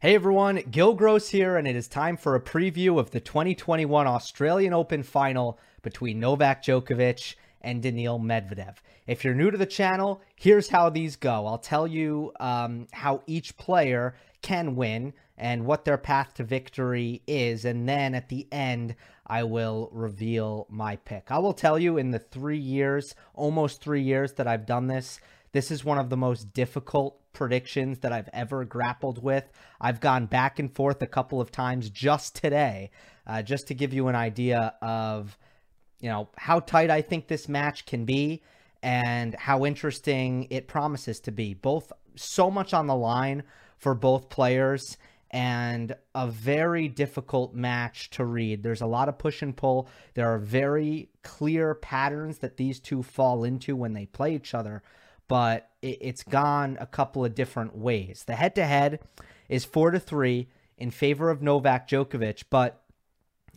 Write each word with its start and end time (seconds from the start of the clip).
Hey 0.00 0.14
everyone, 0.14 0.62
Gill 0.70 0.94
Gross 0.94 1.30
here, 1.30 1.56
and 1.56 1.66
it 1.66 1.74
is 1.74 1.88
time 1.88 2.16
for 2.16 2.36
a 2.36 2.40
preview 2.40 3.00
of 3.00 3.10
the 3.10 3.18
2021 3.18 4.06
Australian 4.06 4.72
Open 4.72 5.02
final 5.02 5.58
between 5.82 6.20
Novak 6.20 6.62
Djokovic 6.62 7.34
and 7.62 7.82
Daniil 7.82 8.20
Medvedev. 8.20 8.76
If 9.08 9.24
you're 9.24 9.34
new 9.34 9.50
to 9.50 9.58
the 9.58 9.66
channel, 9.66 10.22
here's 10.36 10.68
how 10.68 10.88
these 10.88 11.16
go. 11.16 11.48
I'll 11.48 11.58
tell 11.58 11.84
you 11.84 12.30
um, 12.38 12.86
how 12.92 13.22
each 13.26 13.56
player 13.56 14.14
can 14.40 14.76
win 14.76 15.14
and 15.36 15.66
what 15.66 15.84
their 15.84 15.98
path 15.98 16.32
to 16.34 16.44
victory 16.44 17.20
is. 17.26 17.64
And 17.64 17.88
then 17.88 18.14
at 18.14 18.28
the 18.28 18.46
end, 18.52 18.94
I 19.26 19.42
will 19.42 19.90
reveal 19.90 20.68
my 20.70 20.94
pick. 20.94 21.32
I 21.32 21.38
will 21.38 21.52
tell 21.52 21.76
you 21.76 21.98
in 21.98 22.12
the 22.12 22.20
three 22.20 22.56
years, 22.56 23.16
almost 23.34 23.82
three 23.82 24.02
years 24.02 24.34
that 24.34 24.46
I've 24.46 24.64
done 24.64 24.86
this, 24.86 25.18
this 25.52 25.70
is 25.70 25.84
one 25.84 25.98
of 25.98 26.10
the 26.10 26.16
most 26.16 26.52
difficult 26.52 27.20
predictions 27.32 28.00
that 28.00 28.12
I've 28.12 28.28
ever 28.32 28.64
grappled 28.64 29.22
with. 29.22 29.44
I've 29.80 30.00
gone 30.00 30.26
back 30.26 30.58
and 30.58 30.74
forth 30.74 31.02
a 31.02 31.06
couple 31.06 31.40
of 31.40 31.50
times 31.50 31.90
just 31.90 32.36
today, 32.36 32.90
uh, 33.26 33.42
just 33.42 33.68
to 33.68 33.74
give 33.74 33.92
you 33.94 34.08
an 34.08 34.16
idea 34.16 34.74
of, 34.82 35.38
you 36.00 36.08
know, 36.08 36.28
how 36.36 36.60
tight 36.60 36.90
I 36.90 37.02
think 37.02 37.28
this 37.28 37.48
match 37.48 37.86
can 37.86 38.04
be 38.04 38.42
and 38.82 39.34
how 39.34 39.64
interesting 39.64 40.46
it 40.50 40.68
promises 40.68 41.20
to 41.20 41.32
be. 41.32 41.54
Both 41.54 41.92
so 42.16 42.50
much 42.50 42.74
on 42.74 42.86
the 42.86 42.96
line 42.96 43.44
for 43.76 43.94
both 43.94 44.28
players 44.28 44.96
and 45.30 45.94
a 46.14 46.26
very 46.26 46.88
difficult 46.88 47.54
match 47.54 48.10
to 48.10 48.24
read. 48.24 48.62
There's 48.62 48.80
a 48.80 48.86
lot 48.86 49.08
of 49.08 49.18
push 49.18 49.42
and 49.42 49.56
pull. 49.56 49.88
There 50.14 50.32
are 50.32 50.38
very 50.38 51.10
clear 51.22 51.74
patterns 51.74 52.38
that 52.38 52.56
these 52.56 52.80
two 52.80 53.02
fall 53.02 53.44
into 53.44 53.76
when 53.76 53.92
they 53.92 54.06
play 54.06 54.34
each 54.34 54.54
other, 54.54 54.82
but 55.28 55.70
it's 55.82 56.24
gone 56.24 56.76
a 56.80 56.86
couple 56.86 57.24
of 57.24 57.34
different 57.34 57.76
ways. 57.76 58.24
The 58.26 58.34
head 58.34 58.54
to 58.56 58.64
head 58.64 59.00
is 59.48 59.64
four 59.64 59.90
to 59.90 60.00
three 60.00 60.48
in 60.76 60.90
favor 60.90 61.30
of 61.30 61.42
Novak 61.42 61.88
Djokovic, 61.88 62.44
but 62.50 62.82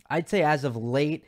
I'd 0.08 0.28
say 0.28 0.42
as 0.42 0.64
of 0.64 0.76
late, 0.76 1.24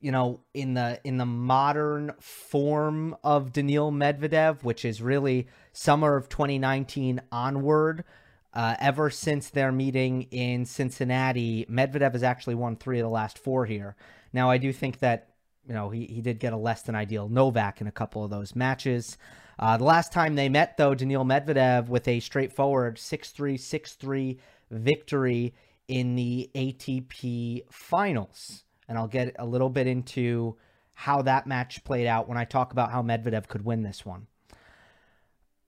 you 0.00 0.12
know, 0.12 0.40
in 0.54 0.74
the 0.74 1.00
in 1.04 1.18
the 1.18 1.26
modern 1.26 2.12
form 2.20 3.16
of 3.22 3.52
Daniil 3.52 3.90
Medvedev, 3.90 4.62
which 4.62 4.84
is 4.84 5.02
really 5.02 5.48
summer 5.72 6.16
of 6.16 6.28
2019 6.28 7.20
onward, 7.32 8.04
uh, 8.54 8.76
ever 8.80 9.10
since 9.10 9.50
their 9.50 9.72
meeting 9.72 10.22
in 10.30 10.64
Cincinnati, 10.64 11.66
Medvedev 11.68 12.12
has 12.12 12.22
actually 12.22 12.54
won 12.54 12.76
three 12.76 12.98
of 12.98 13.04
the 13.04 13.10
last 13.10 13.38
four 13.38 13.66
here. 13.66 13.96
Now, 14.32 14.50
I 14.50 14.58
do 14.58 14.72
think 14.72 15.00
that 15.00 15.30
you 15.66 15.74
know 15.74 15.90
he 15.90 16.06
he 16.06 16.20
did 16.20 16.38
get 16.38 16.52
a 16.52 16.56
less 16.56 16.82
than 16.82 16.94
ideal 16.94 17.28
Novak 17.28 17.80
in 17.80 17.86
a 17.86 17.92
couple 17.92 18.24
of 18.24 18.30
those 18.30 18.56
matches. 18.56 19.18
Uh, 19.60 19.76
the 19.76 19.84
last 19.84 20.10
time 20.10 20.34
they 20.34 20.48
met, 20.48 20.78
though, 20.78 20.94
Daniil 20.94 21.24
Medvedev 21.24 21.88
with 21.88 22.08
a 22.08 22.18
straightforward 22.20 22.96
6-3, 22.96 23.54
6-3 23.56 24.38
victory 24.70 25.54
in 25.86 26.16
the 26.16 26.50
ATP 26.54 27.64
Finals, 27.70 28.64
and 28.88 28.96
I'll 28.96 29.06
get 29.06 29.36
a 29.38 29.44
little 29.44 29.68
bit 29.68 29.86
into 29.86 30.56
how 30.94 31.20
that 31.22 31.46
match 31.46 31.84
played 31.84 32.06
out 32.06 32.26
when 32.26 32.38
I 32.38 32.44
talk 32.44 32.72
about 32.72 32.90
how 32.90 33.02
Medvedev 33.02 33.48
could 33.48 33.62
win 33.62 33.82
this 33.82 34.06
one. 34.06 34.28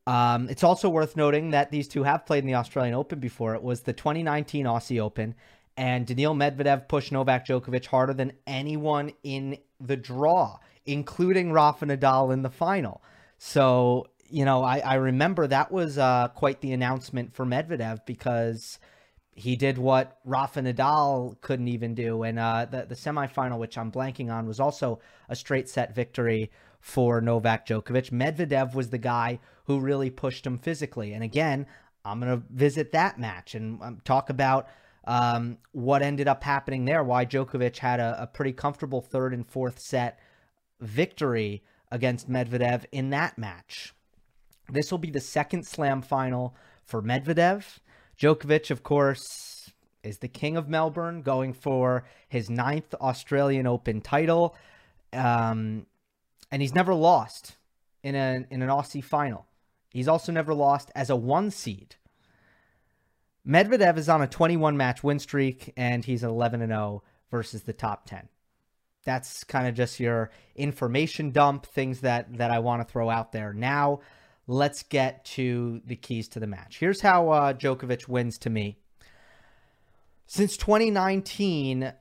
Um, 0.07 0.49
it's 0.49 0.65
also 0.65 0.89
worth 0.89 1.15
noting 1.15 1.51
that 1.51 1.71
these 1.71 1.87
two 1.87 2.03
have 2.05 2.25
played 2.25 2.45
in 2.45 2.47
the 2.47 2.55
Australian 2.55 2.95
Open 2.95 3.21
before. 3.21 3.55
It 3.55 3.63
was 3.63 3.83
the 3.83 3.93
2019 3.93 4.65
Aussie 4.65 5.01
Open, 5.01 5.35
and 5.77 6.07
Daniil 6.07 6.35
Medvedev 6.35 6.89
pushed 6.89 7.13
Novak 7.13 7.47
Djokovic 7.47 7.85
harder 7.87 8.15
than 8.15 8.33
anyone 8.47 9.13
in 9.23 9.59
the 9.79 9.99
draw, 9.99 10.59
including 10.87 11.53
Rafa 11.53 11.85
Nadal 11.85 12.33
in 12.33 12.41
the 12.41 12.51
final. 12.51 13.03
So, 13.45 14.07
you 14.31 14.45
know, 14.45 14.63
I, 14.63 14.79
I 14.79 14.95
remember 14.95 15.49
that 15.49 15.73
was 15.73 15.99
uh, 15.99 16.29
quite 16.29 16.61
the 16.61 16.71
announcement 16.71 17.35
for 17.35 17.45
Medvedev 17.45 18.07
because 18.07 18.79
he 19.33 19.57
did 19.57 19.79
what 19.79 20.21
Rafa 20.25 20.63
Nadal 20.63 21.41
couldn't 21.41 21.67
even 21.67 21.97
do. 21.97 22.23
And 22.23 22.39
uh, 22.39 22.67
the, 22.71 22.87
the 22.87 22.95
semifinal, 22.95 23.59
which 23.59 23.77
I'm 23.77 23.91
blanking 23.91 24.33
on, 24.33 24.47
was 24.47 24.61
also 24.61 25.01
a 25.29 25.35
straight 25.35 25.69
set 25.69 25.93
victory 25.93 26.53
for 26.79 27.21
Novak 27.21 27.67
Djokovic. 27.67 28.13
Medvedev 28.13 28.77
was 28.77 28.91
the 28.91 28.97
guy 28.99 29.41
who 29.65 29.81
really 29.81 30.09
pushed 30.09 30.47
him 30.47 30.57
physically. 30.57 31.13
And 31.13 31.25
again, 31.25 31.67
I'm 32.05 32.21
going 32.21 32.41
to 32.41 32.47
visit 32.49 32.93
that 32.93 33.19
match 33.19 33.57
and 33.57 33.83
um, 33.83 34.01
talk 34.05 34.31
about 34.31 34.69
um, 35.05 35.59
what 35.73 36.03
ended 36.03 36.29
up 36.29 36.45
happening 36.45 36.85
there, 36.85 37.03
why 37.03 37.27
Djokovic 37.27 37.79
had 37.79 37.99
a, 37.99 38.23
a 38.23 38.27
pretty 38.29 38.53
comfortable 38.53 39.01
third 39.01 39.35
and 39.35 39.45
fourth 39.45 39.81
set 39.81 40.21
victory 40.81 41.65
against 41.93 42.29
Medvedev 42.29 42.87
in 42.91 43.11
that 43.11 43.39
match. 43.39 43.95
This 44.69 44.91
will 44.91 44.99
be 44.99 45.11
the 45.11 45.21
second 45.21 45.67
slam 45.67 46.03
final 46.03 46.57
for 46.85 47.03
Medvedev. 47.03 47.79
Djokovic, 48.19 48.71
of 48.71 48.83
course, 48.83 49.71
is 50.03 50.19
the 50.19 50.29
king 50.29 50.57
of 50.57 50.69
Melbourne, 50.69 51.23
going 51.23 51.53
for 51.53 52.05
his 52.29 52.51
ninth 52.51 52.95
Australian 53.01 53.67
Open 53.67 54.01
title. 54.01 54.57
Um, 55.13 55.87
and 56.51 56.63
he's 56.63 56.75
never 56.75 56.95
lost 56.95 57.57
in 58.03 58.15
an 58.15 58.47
in 58.51 58.63
an 58.63 58.69
Aussie 58.69 59.05
final. 59.05 59.47
He's 59.91 60.09
also 60.09 60.33
never 60.33 60.55
lost 60.55 60.91
as 60.95 61.11
a 61.11 61.17
one 61.17 61.51
seed. 61.51 61.97
Medvedev 63.47 63.99
is 63.99 64.09
on 64.09 64.23
a 64.23 64.27
21 64.27 64.77
match 64.77 65.05
win 65.05 65.19
streak 65.19 65.73
and 65.77 66.05
he's 66.05 66.23
11 66.23 66.63
and 66.63 66.71
0 66.71 67.03
versus 67.31 67.63
the 67.63 67.73
top 67.73 68.07
10. 68.07 68.29
That's 69.05 69.45
kind 69.45 69.67
of 69.67 69.75
just 69.75 70.01
your 70.01 70.31
information 70.55 71.31
dump, 71.31 71.67
things 71.67 72.01
that 72.01 72.39
that 72.39 72.51
I 72.51 72.61
want 72.61 72.87
to 72.87 72.93
throw 72.93 73.11
out 73.11 73.33
there. 73.33 73.53
Now, 73.53 74.01
let's 74.47 74.83
get 74.83 75.25
to 75.25 75.81
the 75.85 75.97
keys 75.97 76.29
to 76.29 76.41
the 76.41 76.47
match. 76.47 76.79
Here's 76.79 77.01
how 77.01 77.31
uh, 77.31 77.53
Djokovic 77.53 78.09
wins 78.09 78.39
to 78.39 78.51
me. 78.51 78.79
Since 80.27 80.57
2019, 80.57 81.93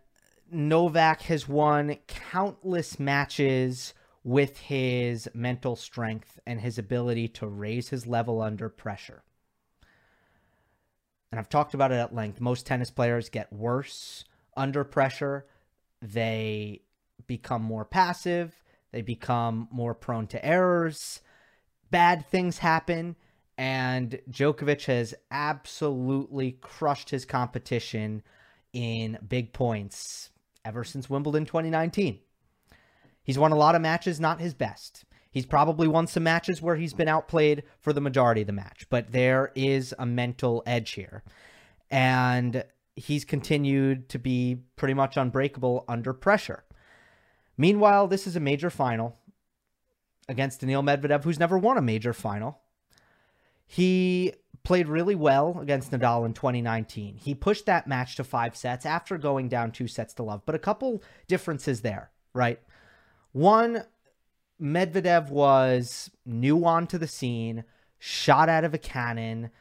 Novak 0.51 1.23
has 1.23 1.47
won 1.47 1.97
countless 2.07 2.99
matches 2.99 3.93
with 4.23 4.57
his 4.57 5.27
mental 5.33 5.75
strength 5.75 6.39
and 6.45 6.61
his 6.61 6.77
ability 6.77 7.27
to 7.27 7.47
raise 7.47 7.89
his 7.89 8.05
level 8.05 8.41
under 8.41 8.69
pressure. 8.69 9.23
And 11.31 11.39
I've 11.39 11.49
talked 11.49 11.73
about 11.73 11.91
it 11.91 11.95
at 11.95 12.13
length. 12.13 12.41
Most 12.41 12.65
tennis 12.65 12.91
players 12.91 13.29
get 13.29 13.51
worse 13.51 14.25
under 14.55 14.83
pressure. 14.83 15.45
They 16.01 16.81
become 17.27 17.61
more 17.61 17.85
passive, 17.85 18.55
they 18.91 19.01
become 19.01 19.67
more 19.71 19.93
prone 19.93 20.27
to 20.27 20.45
errors. 20.45 21.21
Bad 21.89 22.25
things 22.27 22.59
happen, 22.59 23.15
and 23.57 24.19
Djokovic 24.29 24.85
has 24.85 25.13
absolutely 25.29 26.53
crushed 26.61 27.09
his 27.09 27.25
competition 27.25 28.23
in 28.73 29.17
big 29.27 29.53
points 29.53 30.29
ever 30.63 30.83
since 30.83 31.09
Wimbledon 31.09 31.45
2019. 31.45 32.19
He's 33.23 33.37
won 33.37 33.51
a 33.51 33.57
lot 33.57 33.75
of 33.75 33.81
matches, 33.81 34.19
not 34.19 34.39
his 34.39 34.53
best. 34.53 35.05
He's 35.31 35.45
probably 35.45 35.87
won 35.87 36.07
some 36.07 36.23
matches 36.23 36.61
where 36.61 36.75
he's 36.75 36.93
been 36.93 37.07
outplayed 37.07 37.63
for 37.79 37.93
the 37.93 38.01
majority 38.01 38.41
of 38.41 38.47
the 38.47 38.53
match, 38.53 38.85
but 38.89 39.11
there 39.11 39.51
is 39.55 39.93
a 39.97 40.05
mental 40.05 40.61
edge 40.65 40.91
here. 40.91 41.23
And 41.89 42.63
he's 42.95 43.23
continued 43.23 44.09
to 44.09 44.19
be 44.19 44.63
pretty 44.75 44.93
much 44.93 45.17
unbreakable 45.17 45.85
under 45.87 46.13
pressure. 46.13 46.63
Meanwhile, 47.61 48.07
this 48.07 48.25
is 48.25 48.35
a 48.35 48.39
major 48.39 48.71
final 48.71 49.19
against 50.27 50.61
Daniil 50.61 50.81
Medvedev, 50.81 51.23
who's 51.23 51.37
never 51.37 51.59
won 51.59 51.77
a 51.77 51.81
major 51.81 52.11
final. 52.11 52.59
He 53.67 54.33
played 54.63 54.87
really 54.87 55.13
well 55.13 55.59
against 55.61 55.91
Nadal 55.91 56.25
in 56.25 56.33
2019. 56.33 57.17
He 57.17 57.35
pushed 57.35 57.67
that 57.67 57.85
match 57.85 58.15
to 58.15 58.23
five 58.23 58.55
sets 58.55 58.83
after 58.83 59.15
going 59.19 59.47
down 59.47 59.71
two 59.71 59.87
sets 59.87 60.15
to 60.15 60.23
love, 60.23 60.41
but 60.43 60.55
a 60.55 60.59
couple 60.59 61.03
differences 61.27 61.81
there, 61.81 62.09
right? 62.33 62.59
One, 63.31 63.83
Medvedev 64.59 65.29
was 65.29 66.09
new 66.25 66.65
onto 66.65 66.97
the 66.97 67.05
scene, 67.05 67.63
shot 67.99 68.49
out 68.49 68.63
of 68.63 68.73
a 68.73 68.79
cannon, 68.79 69.51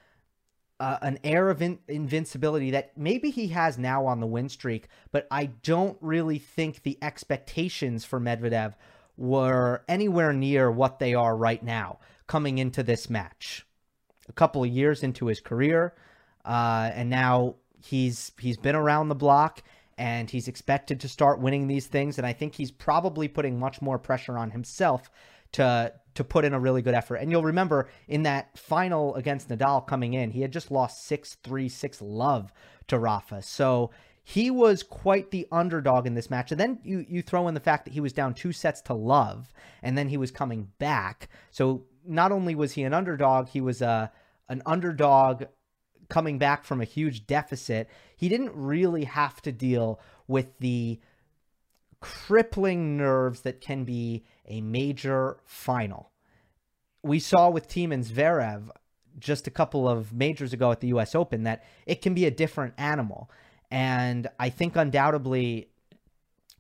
uh, 0.81 0.99
an 1.03 1.19
air 1.23 1.50
of 1.50 1.61
in- 1.61 1.79
invincibility 1.87 2.71
that 2.71 2.97
maybe 2.97 3.31
he 3.31 3.49
has 3.49 3.79
now 3.79 4.06
on 4.06 4.19
the 4.19 4.27
win 4.27 4.49
streak, 4.49 4.88
but 5.12 5.29
I 5.31 5.47
don't 5.62 5.99
really 6.00 6.38
think 6.38 6.82
the 6.82 6.99
expectations 7.03 8.05
for 8.05 8.19
Medvedev 8.19 8.75
were 9.17 9.85
anywhere 9.87 10.32
near 10.32 10.71
what 10.71 10.99
they 10.99 11.15
are 11.15 11.37
right 11.37 11.62
now 11.62 11.99
coming 12.27 12.56
into 12.59 12.82
this 12.82 13.11
match. 13.11 13.67
A 14.29 14.32
couple 14.32 14.65
of 14.65 14.71
years 14.71 15.03
into 15.03 15.27
his 15.27 15.41
career, 15.41 15.94
uh, 16.47 16.91
and 16.94 17.11
now 17.11 17.56
he's 17.85 18.33
he's 18.41 18.56
been 18.56 18.76
around 18.76 19.09
the 19.09 19.15
block 19.15 19.62
and 19.99 20.31
he's 20.31 20.49
expected 20.49 21.00
to 21.00 21.09
start 21.09 21.41
winning 21.41 21.67
these 21.67 21.87
things. 21.87 22.17
And 22.17 22.26
I 22.26 22.33
think 22.33 22.55
he's 22.55 22.71
probably 22.71 23.29
putting 23.29 23.59
much 23.59 23.83
more 23.83 23.99
pressure 23.99 24.38
on 24.38 24.50
himself 24.50 25.11
to 25.52 25.93
to 26.14 26.25
put 26.25 26.44
in 26.44 26.52
a 26.52 26.61
really 26.61 26.82
good 26.82 26.94
effort. 26.94 27.17
And 27.17 27.31
you'll 27.31 27.44
remember 27.44 27.88
in 28.08 28.25
that 28.25 28.58
final 28.58 29.14
against 29.14 29.49
Nadal 29.49 29.87
coming 29.87 30.14
in, 30.14 30.32
he 30.32 30.41
had 30.41 30.52
just 30.52 30.70
lost 30.70 31.06
6 31.06 31.37
3 31.43 31.69
6 31.69 32.02
love 32.02 32.52
to 32.88 32.99
Rafa. 32.99 33.43
So 33.43 33.91
he 34.23 34.50
was 34.50 34.82
quite 34.82 35.31
the 35.31 35.47
underdog 35.50 36.06
in 36.06 36.14
this 36.14 36.31
match. 36.31 36.50
And 36.50 36.61
then 36.61 36.79
you 36.82 37.05
you 37.08 37.23
throw 37.23 37.49
in 37.49 37.55
the 37.55 37.61
fact 37.61 37.85
that 37.85 37.94
he 37.94 38.00
was 38.00 38.12
down 38.12 38.35
two 38.35 38.52
sets 38.52 38.81
to 38.82 38.94
love, 38.94 39.52
and 39.82 39.97
then 39.97 40.08
he 40.08 40.17
was 40.17 40.31
coming 40.31 40.69
back. 40.79 41.29
So 41.50 41.85
not 42.05 42.32
only 42.32 42.55
was 42.55 42.73
he 42.73 42.82
an 42.82 42.94
underdog, 42.94 43.49
he 43.49 43.61
was 43.61 43.82
a 43.82 44.12
an 44.49 44.62
underdog 44.67 45.44
coming 46.08 46.38
back 46.38 46.64
from 46.64 46.81
a 46.81 46.85
huge 46.85 47.26
deficit. 47.26 47.88
He 48.17 48.29
didn't 48.29 48.52
really 48.55 49.05
have 49.05 49.41
to 49.43 49.52
deal 49.52 50.00
with 50.26 50.58
the 50.58 51.00
crippling 52.00 52.97
nerves 52.97 53.43
that 53.43 53.61
can 53.61 53.85
be 53.85 54.25
a 54.47 54.61
major 54.61 55.38
final. 55.44 56.11
We 57.02 57.19
saw 57.19 57.49
with 57.50 57.69
Thiem 57.69 57.93
and 57.93 58.05
Zverev 58.05 58.70
just 59.19 59.47
a 59.47 59.50
couple 59.50 59.88
of 59.88 60.12
majors 60.12 60.52
ago 60.52 60.70
at 60.70 60.81
the 60.81 60.88
US 60.88 61.14
Open 61.14 61.44
that 61.44 61.64
it 61.87 62.02
can 62.02 62.14
be 62.14 62.26
a 62.26 62.31
different 62.31 62.75
animal. 62.79 63.31
And 63.70 64.29
I 64.38 64.50
think 64.50 64.76
undoubtedly 64.76 65.69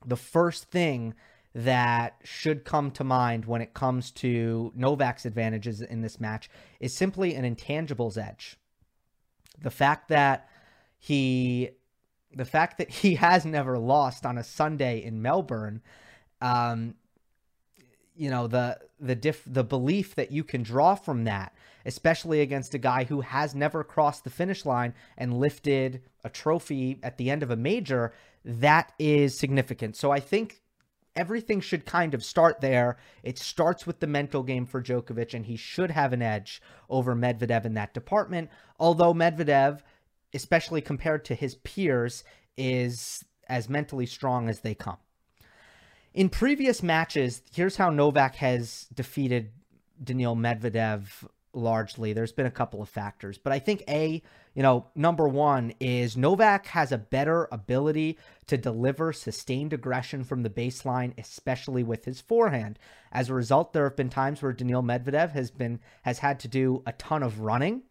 the 0.04 0.16
first 0.16 0.70
thing 0.70 1.14
that 1.54 2.16
should 2.22 2.64
come 2.64 2.90
to 2.92 3.04
mind 3.04 3.44
when 3.44 3.60
it 3.60 3.74
comes 3.74 4.10
to 4.12 4.72
Novak's 4.76 5.26
advantages 5.26 5.80
in 5.80 6.00
this 6.00 6.20
match 6.20 6.48
is 6.78 6.94
simply 6.94 7.34
an 7.34 7.44
intangibles 7.54 8.16
edge. 8.16 8.56
The 9.60 9.70
fact 9.70 10.08
that 10.08 10.48
he 10.96 11.70
the 12.34 12.44
fact 12.44 12.78
that 12.78 12.90
he 12.90 13.16
has 13.16 13.44
never 13.44 13.78
lost 13.78 14.24
on 14.24 14.38
a 14.38 14.44
Sunday 14.44 15.02
in 15.02 15.22
Melbourne, 15.22 15.82
um, 16.40 16.94
you 18.14 18.30
know 18.30 18.46
the 18.46 18.78
the 18.98 19.14
diff 19.14 19.42
the 19.46 19.64
belief 19.64 20.14
that 20.14 20.30
you 20.30 20.44
can 20.44 20.62
draw 20.62 20.94
from 20.94 21.24
that, 21.24 21.54
especially 21.86 22.40
against 22.40 22.74
a 22.74 22.78
guy 22.78 23.04
who 23.04 23.22
has 23.22 23.54
never 23.54 23.82
crossed 23.82 24.24
the 24.24 24.30
finish 24.30 24.64
line 24.66 24.94
and 25.16 25.38
lifted 25.38 26.02
a 26.22 26.28
trophy 26.28 26.98
at 27.02 27.16
the 27.16 27.30
end 27.30 27.42
of 27.42 27.50
a 27.50 27.56
major, 27.56 28.12
that 28.44 28.92
is 28.98 29.38
significant. 29.38 29.96
So 29.96 30.10
I 30.10 30.20
think 30.20 30.60
everything 31.16 31.60
should 31.60 31.84
kind 31.86 32.14
of 32.14 32.24
start 32.24 32.60
there. 32.60 32.98
It 33.22 33.38
starts 33.38 33.86
with 33.86 34.00
the 34.00 34.06
mental 34.06 34.42
game 34.42 34.66
for 34.66 34.82
Djokovic, 34.82 35.34
and 35.34 35.46
he 35.46 35.56
should 35.56 35.90
have 35.90 36.12
an 36.12 36.22
edge 36.22 36.62
over 36.88 37.14
Medvedev 37.16 37.64
in 37.64 37.74
that 37.74 37.94
department. 37.94 38.50
Although 38.78 39.14
Medvedev 39.14 39.80
especially 40.34 40.80
compared 40.80 41.24
to 41.26 41.34
his 41.34 41.56
peers, 41.56 42.24
is 42.56 43.24
as 43.48 43.68
mentally 43.68 44.06
strong 44.06 44.48
as 44.48 44.60
they 44.60 44.74
come. 44.74 44.98
In 46.12 46.28
previous 46.28 46.82
matches, 46.82 47.42
here's 47.54 47.76
how 47.76 47.90
Novak 47.90 48.36
has 48.36 48.86
defeated 48.92 49.52
Daniil 50.02 50.36
Medvedev 50.36 51.24
largely. 51.52 52.12
There's 52.12 52.32
been 52.32 52.46
a 52.46 52.50
couple 52.50 52.82
of 52.82 52.88
factors, 52.88 53.38
but 53.38 53.52
I 53.52 53.58
think 53.58 53.82
A, 53.88 54.22
you 54.54 54.62
know, 54.62 54.86
number 54.94 55.28
one 55.28 55.72
is 55.80 56.16
Novak 56.16 56.66
has 56.66 56.92
a 56.92 56.98
better 56.98 57.48
ability 57.52 58.18
to 58.46 58.56
deliver 58.56 59.12
sustained 59.12 59.72
aggression 59.72 60.24
from 60.24 60.42
the 60.42 60.50
baseline, 60.50 61.12
especially 61.18 61.82
with 61.82 62.04
his 62.04 62.20
forehand. 62.20 62.78
As 63.12 63.30
a 63.30 63.34
result, 63.34 63.72
there 63.72 63.84
have 63.84 63.96
been 63.96 64.10
times 64.10 64.42
where 64.42 64.52
Daniil 64.52 64.82
Medvedev 64.82 65.32
has 65.32 65.50
been 65.50 65.80
has 66.02 66.18
had 66.18 66.40
to 66.40 66.48
do 66.48 66.82
a 66.86 66.92
ton 66.92 67.22
of 67.22 67.40
running 67.40 67.82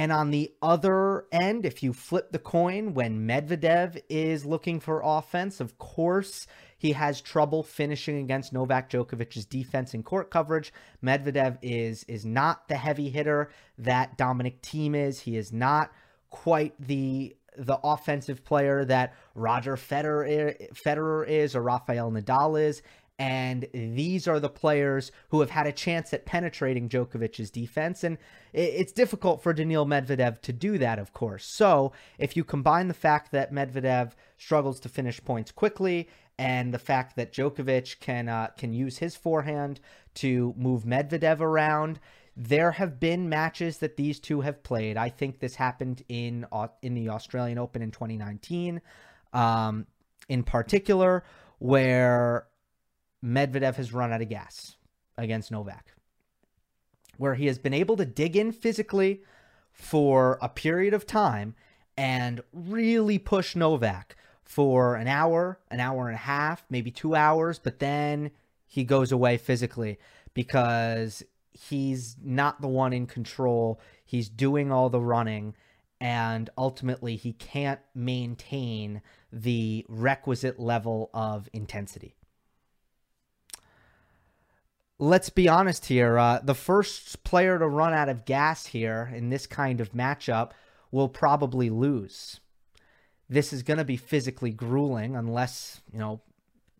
and 0.00 0.12
on 0.12 0.30
the 0.30 0.50
other 0.62 1.26
end, 1.30 1.66
if 1.66 1.82
you 1.82 1.92
flip 1.92 2.32
the 2.32 2.38
coin, 2.38 2.94
when 2.94 3.28
Medvedev 3.28 4.00
is 4.08 4.46
looking 4.46 4.80
for 4.80 5.02
offense, 5.04 5.60
of 5.60 5.76
course, 5.76 6.46
he 6.78 6.92
has 6.92 7.20
trouble 7.20 7.62
finishing 7.62 8.16
against 8.16 8.50
Novak 8.50 8.88
Djokovic's 8.88 9.44
defense 9.44 9.92
and 9.92 10.02
court 10.02 10.30
coverage. 10.30 10.72
Medvedev 11.04 11.58
is 11.60 12.04
is 12.04 12.24
not 12.24 12.66
the 12.66 12.76
heavy 12.76 13.10
hitter 13.10 13.50
that 13.76 14.16
Dominic 14.16 14.62
Thiem 14.62 14.96
is. 14.96 15.20
He 15.20 15.36
is 15.36 15.52
not 15.52 15.92
quite 16.30 16.72
the 16.80 17.36
the 17.58 17.78
offensive 17.84 18.42
player 18.42 18.86
that 18.86 19.12
Roger 19.34 19.76
Federer, 19.76 20.72
Federer 20.72 21.28
is 21.28 21.54
or 21.54 21.60
Rafael 21.60 22.10
Nadal 22.10 22.58
is. 22.58 22.80
And 23.20 23.66
these 23.74 24.26
are 24.26 24.40
the 24.40 24.48
players 24.48 25.12
who 25.28 25.40
have 25.40 25.50
had 25.50 25.66
a 25.66 25.72
chance 25.72 26.14
at 26.14 26.24
penetrating 26.24 26.88
Djokovic's 26.88 27.50
defense. 27.50 28.02
And 28.02 28.16
it's 28.54 28.92
difficult 28.92 29.42
for 29.42 29.52
Daniil 29.52 29.84
Medvedev 29.84 30.40
to 30.40 30.54
do 30.54 30.78
that, 30.78 30.98
of 30.98 31.12
course. 31.12 31.44
So 31.44 31.92
if 32.18 32.34
you 32.34 32.44
combine 32.44 32.88
the 32.88 32.94
fact 32.94 33.30
that 33.32 33.52
Medvedev 33.52 34.12
struggles 34.38 34.80
to 34.80 34.88
finish 34.88 35.22
points 35.22 35.52
quickly 35.52 36.08
and 36.38 36.72
the 36.72 36.78
fact 36.78 37.14
that 37.16 37.30
Djokovic 37.30 38.00
can 38.00 38.30
uh, 38.30 38.48
can 38.56 38.72
use 38.72 38.96
his 38.96 39.16
forehand 39.16 39.80
to 40.14 40.54
move 40.56 40.84
Medvedev 40.84 41.40
around, 41.40 42.00
there 42.34 42.72
have 42.72 42.98
been 42.98 43.28
matches 43.28 43.76
that 43.78 43.98
these 43.98 44.18
two 44.18 44.40
have 44.40 44.62
played. 44.62 44.96
I 44.96 45.10
think 45.10 45.40
this 45.40 45.56
happened 45.56 46.02
in 46.08 46.46
in 46.80 46.94
the 46.94 47.10
Australian 47.10 47.58
Open 47.58 47.82
in 47.82 47.90
2019, 47.90 48.80
um, 49.34 49.86
in 50.30 50.42
particular, 50.42 51.22
where 51.58 52.46
Medvedev 53.24 53.76
has 53.76 53.92
run 53.92 54.12
out 54.12 54.22
of 54.22 54.28
gas 54.28 54.76
against 55.18 55.50
Novak, 55.50 55.92
where 57.16 57.34
he 57.34 57.46
has 57.46 57.58
been 57.58 57.74
able 57.74 57.96
to 57.96 58.04
dig 58.04 58.36
in 58.36 58.52
physically 58.52 59.22
for 59.72 60.38
a 60.40 60.48
period 60.48 60.94
of 60.94 61.06
time 61.06 61.54
and 61.96 62.40
really 62.52 63.18
push 63.18 63.54
Novak 63.54 64.16
for 64.42 64.94
an 64.96 65.06
hour, 65.06 65.60
an 65.70 65.80
hour 65.80 66.08
and 66.08 66.14
a 66.14 66.20
half, 66.20 66.64
maybe 66.70 66.90
two 66.90 67.14
hours, 67.14 67.58
but 67.58 67.78
then 67.78 68.30
he 68.66 68.84
goes 68.84 69.12
away 69.12 69.36
physically 69.36 69.98
because 70.34 71.22
he's 71.52 72.16
not 72.22 72.60
the 72.60 72.68
one 72.68 72.92
in 72.92 73.06
control. 73.06 73.80
He's 74.04 74.28
doing 74.28 74.72
all 74.72 74.88
the 74.88 75.00
running, 75.00 75.54
and 76.00 76.48
ultimately, 76.56 77.16
he 77.16 77.32
can't 77.32 77.80
maintain 77.94 79.02
the 79.32 79.84
requisite 79.88 80.58
level 80.58 81.10
of 81.12 81.48
intensity 81.52 82.16
let's 85.00 85.30
be 85.30 85.48
honest 85.48 85.86
here. 85.86 86.18
Uh, 86.18 86.40
the 86.44 86.54
first 86.54 87.24
player 87.24 87.58
to 87.58 87.66
run 87.66 87.94
out 87.94 88.10
of 88.10 88.26
gas 88.26 88.66
here 88.66 89.10
in 89.14 89.30
this 89.30 89.46
kind 89.46 89.80
of 89.80 89.92
matchup 89.92 90.52
will 90.92 91.08
probably 91.08 91.70
lose. 91.70 92.40
This 93.28 93.52
is 93.52 93.62
going 93.62 93.78
to 93.78 93.84
be 93.84 93.96
physically 93.96 94.50
grueling 94.50 95.16
unless, 95.16 95.80
you 95.90 95.98
know, 95.98 96.20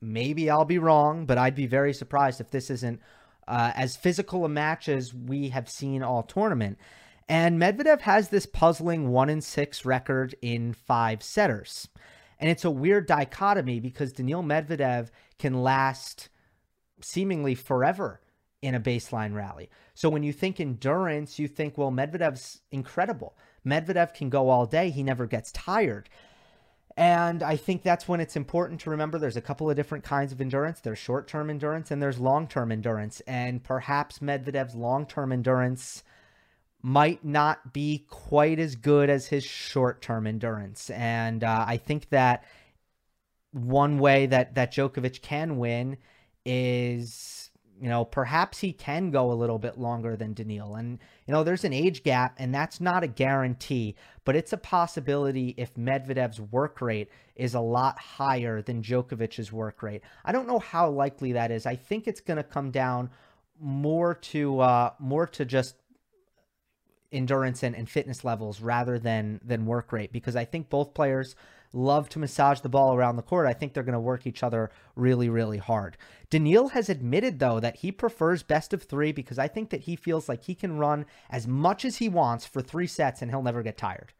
maybe 0.03 0.50
I'll 0.50 0.67
be 0.67 0.79
wrong, 0.79 1.25
but 1.25 1.39
I'd 1.39 1.55
be 1.55 1.67
very 1.67 1.95
surprised 1.95 2.41
if 2.41 2.50
this 2.50 2.71
isn't 2.71 3.00
uh, 3.49 3.73
as 3.75 3.97
physical 3.97 4.45
a 4.45 4.49
match 4.49 4.89
as 4.89 5.15
we 5.15 5.49
have 5.49 5.71
seen 5.71 6.03
all 6.03 6.23
tournament. 6.23 6.79
And 7.27 7.61
Medvedev 7.61 8.03
has 8.03 8.29
this 8.29 8.45
puzzling 8.45 9.09
one 9.09 9.31
in 9.31 9.41
six 9.41 9.85
record 9.85 10.35
in 10.43 10.75
five 10.75 11.23
setters. 11.23 11.89
And 12.39 12.50
it's 12.50 12.65
a 12.65 12.71
weird 12.71 13.07
dichotomy 13.07 13.81
because 13.81 14.12
Daniil 14.12 14.43
Medvedev 14.43 15.09
can 15.39 15.62
last 15.62 16.29
seemingly 17.02 17.54
forever 17.54 18.21
in 18.62 18.75
a 18.75 18.80
baseline 18.80 19.35
rally. 19.35 19.71
So 19.95 20.11
when 20.11 20.23
you 20.23 20.33
think 20.33 20.61
endurance, 20.61 21.38
you 21.38 21.49
think, 21.49 21.78
well, 21.78 21.90
Medvedev's 21.90 22.61
incredible. 22.71 23.37
Medvedev 23.66 24.14
can 24.14 24.28
go 24.28 24.49
all 24.49 24.66
day, 24.66 24.90
he 24.90 25.02
never 25.02 25.26
gets 25.26 25.52
tired. 25.52 26.09
And 26.97 27.42
I 27.42 27.57
think 27.57 27.83
that's 27.83 28.09
when 28.09 28.21
it's 28.21 28.37
important 28.37 28.80
to 28.83 28.90
remember 28.90 29.19
there's 29.19 29.37
a 29.37 29.40
couple 29.40 29.71
of 29.71 29.76
different 29.76 30.04
kinds 30.04 30.33
of 30.33 30.40
endurance. 30.40 30.80
There's 30.80 30.99
short 30.99 31.28
term 31.28 31.49
endurance 31.49 31.90
and 31.90 32.02
there's 32.02 32.19
long 32.19 32.47
term 32.47 32.73
endurance. 32.73 33.21
And 33.26 33.62
perhaps 33.62 34.19
Medvedev's 34.19 34.75
long 34.75 35.07
term 35.07 35.33
endurance 35.33 36.02
might 36.83 37.25
not 37.25 37.73
be 37.73 38.07
quite 38.09 38.59
as 38.59 38.75
good 38.75 39.09
as 39.09 39.28
his 39.28 39.45
short 39.45 40.02
term 40.02 40.26
endurance. 40.26 40.90
And 40.90 41.45
uh, 41.45 41.64
I 41.66 41.76
think 41.76 42.11
that 42.11 42.45
one 43.52 43.99
way 43.99 44.26
that, 44.26 44.54
that 44.57 44.73
Djokovic 44.73 45.23
can 45.23 45.59
win 45.59 45.97
is, 46.52 47.50
you 47.80 47.88
know, 47.88 48.04
perhaps 48.04 48.59
he 48.59 48.73
can 48.73 49.12
go 49.12 49.30
a 49.30 49.35
little 49.35 49.59
bit 49.59 49.78
longer 49.78 50.16
than 50.16 50.35
Daniil. 50.35 50.75
And, 50.75 50.99
you 51.26 51.33
know, 51.33 51.45
there's 51.45 51.62
an 51.62 51.73
age 51.73 52.02
gap, 52.02 52.35
and 52.38 52.52
that's 52.52 52.80
not 52.80 53.04
a 53.04 53.07
guarantee, 53.07 53.95
but 54.25 54.35
it's 54.35 54.52
a 54.52 54.57
possibility 54.57 55.54
if 55.57 55.73
Medvedev's 55.75 56.40
work 56.40 56.80
rate 56.80 57.09
is 57.37 57.54
a 57.54 57.61
lot 57.61 58.00
higher 58.00 58.62
than 58.62 58.83
Djokovic's 58.83 59.52
work 59.52 59.80
rate. 59.80 60.02
I 60.25 60.33
don't 60.33 60.49
know 60.49 60.59
how 60.59 60.90
likely 60.90 61.33
that 61.33 61.52
is. 61.52 61.66
I 61.66 61.76
think 61.76 62.09
it's 62.09 62.21
going 62.21 62.38
to 62.38 62.42
come 62.42 62.73
down 62.73 63.11
more 63.61 64.14
to 64.14 64.59
uh, 64.61 64.90
more 64.99 65.26
to 65.28 65.45
just 65.45 65.76
endurance 67.12 67.62
and, 67.62 67.75
and 67.75 67.88
fitness 67.88 68.25
levels 68.25 68.61
rather 68.61 68.99
than 68.99 69.40
than 69.45 69.67
work 69.67 69.93
rate 69.93 70.12
because 70.12 70.37
I 70.37 70.45
think 70.45 70.69
both 70.69 70.95
players 70.95 71.35
love 71.73 72.09
to 72.09 72.19
massage 72.19 72.61
the 72.61 72.69
ball 72.69 72.95
around 72.95 73.17
the 73.17 73.23
court. 73.23 73.47
I 73.47 73.52
think 73.52 73.73
they're 73.73 73.83
going 73.83 73.93
to 73.93 74.00
work 74.00 74.26
each 74.26 74.43
other 74.43 74.71
really, 74.97 75.29
really 75.29 75.59
hard. 75.59 75.97
Daniil 76.29 76.69
has 76.69 76.88
admitted, 76.88 77.38
though, 77.38 77.61
that 77.61 77.76
he 77.76 77.93
prefers 77.93 78.43
best 78.43 78.73
of 78.73 78.83
three 78.83 79.12
because 79.12 79.38
I 79.38 79.49
think 79.49 79.71
that 79.71 79.83
he 79.83 79.97
feels 79.97 80.29
like 80.29 80.45
he 80.45 80.55
can 80.55 80.79
run 80.79 81.07
as 81.29 81.47
much 81.47 81.85
as 81.85 81.97
he 81.97 82.09
wants 82.09 82.47
for 82.47 82.61
three 82.61 82.87
sets 82.87 83.23
and 83.23 83.31
he'll 83.31 83.43
never 83.43 83.62
get 83.62 83.76
tired. 83.76 84.12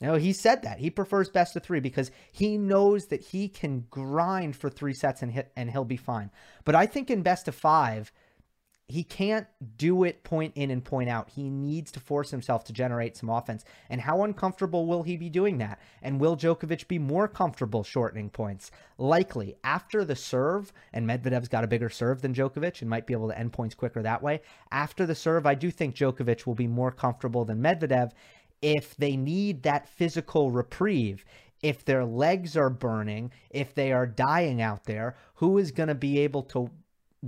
You 0.00 0.08
know, 0.08 0.14
he 0.16 0.32
said 0.32 0.62
that 0.62 0.78
he 0.78 0.90
prefers 0.90 1.30
best 1.30 1.56
of 1.56 1.62
three 1.62 1.80
because 1.80 2.10
he 2.30 2.58
knows 2.58 3.06
that 3.06 3.22
he 3.22 3.48
can 3.48 3.86
grind 3.88 4.54
for 4.54 4.68
three 4.68 4.92
sets 4.92 5.22
and 5.22 5.32
hit 5.32 5.52
and 5.56 5.70
he'll 5.70 5.86
be 5.86 5.96
fine. 5.96 6.30
But 6.64 6.74
I 6.74 6.84
think 6.84 7.10
in 7.10 7.22
best 7.22 7.48
of 7.48 7.54
five, 7.54 8.12
he 8.88 9.02
can't 9.02 9.48
do 9.76 10.04
it 10.04 10.22
point 10.22 10.52
in 10.54 10.70
and 10.70 10.84
point 10.84 11.10
out. 11.10 11.30
He 11.30 11.50
needs 11.50 11.90
to 11.92 12.00
force 12.00 12.30
himself 12.30 12.62
to 12.64 12.72
generate 12.72 13.16
some 13.16 13.28
offense. 13.28 13.64
And 13.90 14.00
how 14.00 14.22
uncomfortable 14.22 14.86
will 14.86 15.02
he 15.02 15.16
be 15.16 15.28
doing 15.28 15.58
that? 15.58 15.80
And 16.02 16.20
will 16.20 16.36
Djokovic 16.36 16.86
be 16.86 16.98
more 16.98 17.26
comfortable 17.26 17.82
shortening 17.82 18.30
points? 18.30 18.70
Likely. 18.96 19.56
After 19.64 20.04
the 20.04 20.14
serve, 20.14 20.72
and 20.92 21.08
Medvedev's 21.08 21.48
got 21.48 21.64
a 21.64 21.68
bigger 21.68 21.90
serve 21.90 22.22
than 22.22 22.32
Djokovic 22.32 22.80
and 22.80 22.88
might 22.88 23.08
be 23.08 23.14
able 23.14 23.28
to 23.28 23.38
end 23.38 23.52
points 23.52 23.74
quicker 23.74 24.02
that 24.02 24.22
way. 24.22 24.40
After 24.70 25.04
the 25.04 25.16
serve, 25.16 25.46
I 25.46 25.56
do 25.56 25.72
think 25.72 25.96
Djokovic 25.96 26.46
will 26.46 26.54
be 26.54 26.68
more 26.68 26.92
comfortable 26.92 27.44
than 27.44 27.60
Medvedev 27.60 28.12
if 28.62 28.96
they 28.96 29.16
need 29.16 29.64
that 29.64 29.88
physical 29.88 30.52
reprieve. 30.52 31.24
If 31.60 31.84
their 31.84 32.04
legs 32.04 32.56
are 32.56 32.70
burning, 32.70 33.32
if 33.50 33.74
they 33.74 33.90
are 33.90 34.06
dying 34.06 34.62
out 34.62 34.84
there, 34.84 35.16
who 35.34 35.58
is 35.58 35.72
going 35.72 35.88
to 35.88 35.94
be 35.94 36.20
able 36.20 36.42
to 36.44 36.70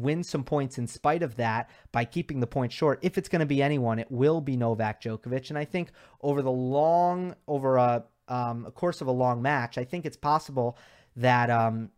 win 0.03 0.23
some 0.23 0.45
points 0.45 0.79
in 0.79 0.87
spite 0.87 1.23
of 1.23 1.37
that 1.37 1.71
by 1.93 2.05
keeping 2.05 2.41
the 2.41 2.47
point 2.47 2.73
short. 2.73 2.99
If 3.03 3.19
it's 3.19 3.29
going 3.29 3.41
to 3.41 3.47
be 3.47 3.63
anyone, 3.63 3.99
it 3.99 4.11
will 4.11 4.41
be 4.41 4.57
Novak 4.57 5.03
Djokovic. 5.03 5.51
And 5.51 5.59
I 5.59 5.65
think 5.65 5.91
over 6.21 6.43
the 6.43 6.51
long, 6.51 7.35
over 7.47 7.77
a, 7.77 8.05
um, 8.29 8.67
a 8.67 8.71
course 8.71 9.01
of 9.01 9.07
a 9.07 9.13
long 9.13 9.43
match, 9.43 9.79
I 9.79 9.85
think 9.85 10.05
it's 10.07 10.17
possible 10.17 10.77
that 11.17 11.51
um, 11.51 11.91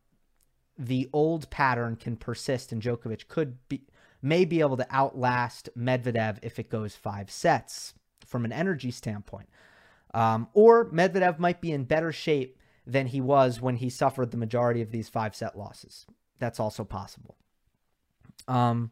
the 0.79 1.09
old 1.13 1.51
pattern 1.51 1.97
can 1.97 2.17
persist 2.17 2.73
and 2.73 2.83
Djokovic 2.83 3.29
could 3.29 3.57
be, 3.69 3.83
may 4.23 4.45
be 4.45 4.61
able 4.61 4.77
to 4.79 4.87
outlast 4.91 5.69
Medvedev 5.77 6.39
if 6.43 6.59
it 6.59 6.71
goes 6.71 6.97
five 6.97 7.31
sets 7.31 7.95
from 8.27 8.45
an 8.45 8.53
energy 8.53 8.91
standpoint. 8.91 9.49
Um, 10.15 10.49
or 10.55 10.91
Medvedev 10.91 11.39
might 11.39 11.61
be 11.61 11.73
in 11.73 11.85
better 11.85 12.13
shape 12.13 12.59
than 12.87 13.07
he 13.07 13.21
was 13.21 13.61
when 13.61 13.77
he 13.77 13.91
suffered 13.91 14.31
the 14.31 14.37
majority 14.37 14.83
of 14.83 14.91
these 14.91 15.09
five 15.09 15.35
set 15.35 15.57
losses. 15.57 16.07
That's 16.39 16.59
also 16.59 16.85
possible. 16.85 17.37
Um, 18.51 18.91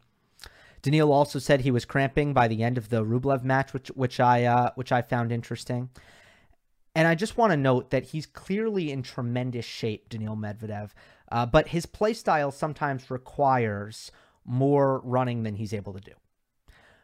also 1.10 1.38
said 1.38 1.60
he 1.60 1.70
was 1.70 1.84
cramping 1.84 2.32
by 2.32 2.48
the 2.48 2.62
end 2.62 2.78
of 2.78 2.88
the 2.88 3.04
Rublev 3.04 3.42
match, 3.42 3.74
which 3.74 3.88
which 3.88 4.20
I 4.20 4.44
uh, 4.44 4.70
which 4.76 4.92
I 4.92 5.02
found 5.02 5.32
interesting. 5.32 5.90
And 6.94 7.06
I 7.06 7.14
just 7.14 7.36
want 7.36 7.52
to 7.52 7.56
note 7.56 7.90
that 7.90 8.06
he's 8.06 8.26
clearly 8.26 8.90
in 8.90 9.02
tremendous 9.02 9.64
shape, 9.64 10.08
Daniil 10.08 10.36
Medvedev, 10.36 10.90
uh, 11.30 11.46
but 11.46 11.68
his 11.68 11.86
play 11.86 12.12
style 12.12 12.50
sometimes 12.50 13.10
requires 13.10 14.10
more 14.44 15.00
running 15.04 15.42
than 15.42 15.54
he's 15.56 15.74
able 15.74 15.92
to 15.92 16.00
do. 16.00 16.12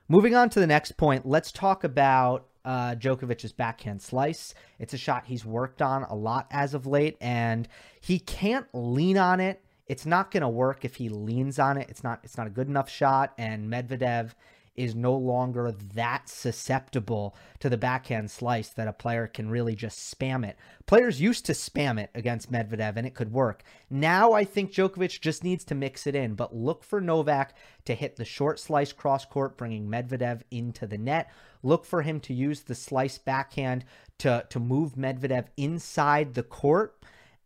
Moving 0.08 0.34
on 0.34 0.50
to 0.50 0.60
the 0.60 0.66
next 0.66 0.96
point, 0.96 1.26
let's 1.26 1.52
talk 1.52 1.84
about 1.84 2.46
uh, 2.64 2.94
Djokovic's 2.96 3.52
backhand 3.52 4.02
slice. 4.02 4.54
It's 4.78 4.94
a 4.94 4.98
shot 4.98 5.26
he's 5.26 5.44
worked 5.44 5.80
on 5.80 6.02
a 6.04 6.14
lot 6.14 6.46
as 6.50 6.74
of 6.74 6.86
late, 6.86 7.16
and 7.20 7.68
he 8.00 8.18
can't 8.18 8.66
lean 8.72 9.18
on 9.18 9.38
it 9.40 9.62
it's 9.86 10.06
not 10.06 10.30
going 10.30 10.42
to 10.42 10.48
work 10.48 10.84
if 10.84 10.96
he 10.96 11.08
leans 11.08 11.58
on 11.58 11.76
it. 11.76 11.88
It's 11.90 12.04
not 12.04 12.20
it's 12.22 12.36
not 12.36 12.46
a 12.46 12.50
good 12.50 12.68
enough 12.68 12.88
shot 12.88 13.32
and 13.38 13.70
Medvedev 13.70 14.32
is 14.76 14.94
no 14.94 15.14
longer 15.14 15.72
that 15.94 16.28
susceptible 16.28 17.36
to 17.60 17.68
the 17.68 17.76
backhand 17.76 18.30
slice 18.30 18.70
that 18.70 18.88
a 18.88 18.92
player 18.92 19.26
can 19.28 19.48
really 19.48 19.76
just 19.76 20.12
spam 20.12 20.44
it. 20.44 20.56
Players 20.86 21.20
used 21.20 21.46
to 21.46 21.52
spam 21.52 21.98
it 22.00 22.10
against 22.14 22.50
Medvedev 22.50 22.96
and 22.96 23.06
it 23.06 23.14
could 23.14 23.32
work. 23.32 23.62
Now 23.88 24.32
I 24.32 24.44
think 24.44 24.72
Djokovic 24.72 25.20
just 25.20 25.44
needs 25.44 25.64
to 25.66 25.76
mix 25.76 26.06
it 26.06 26.16
in, 26.16 26.34
but 26.34 26.56
look 26.56 26.82
for 26.82 27.00
Novak 27.00 27.54
to 27.84 27.94
hit 27.94 28.16
the 28.16 28.24
short 28.24 28.58
slice 28.58 28.92
cross 28.92 29.24
court, 29.24 29.56
bringing 29.56 29.88
Medvedev 29.88 30.42
into 30.50 30.86
the 30.86 30.98
net. 30.98 31.30
Look 31.62 31.84
for 31.84 32.02
him 32.02 32.18
to 32.20 32.34
use 32.34 32.62
the 32.62 32.74
slice 32.74 33.16
backhand 33.16 33.84
to, 34.18 34.44
to 34.50 34.58
move 34.58 34.94
Medvedev 34.94 35.46
inside 35.56 36.34
the 36.34 36.42
court 36.42 36.96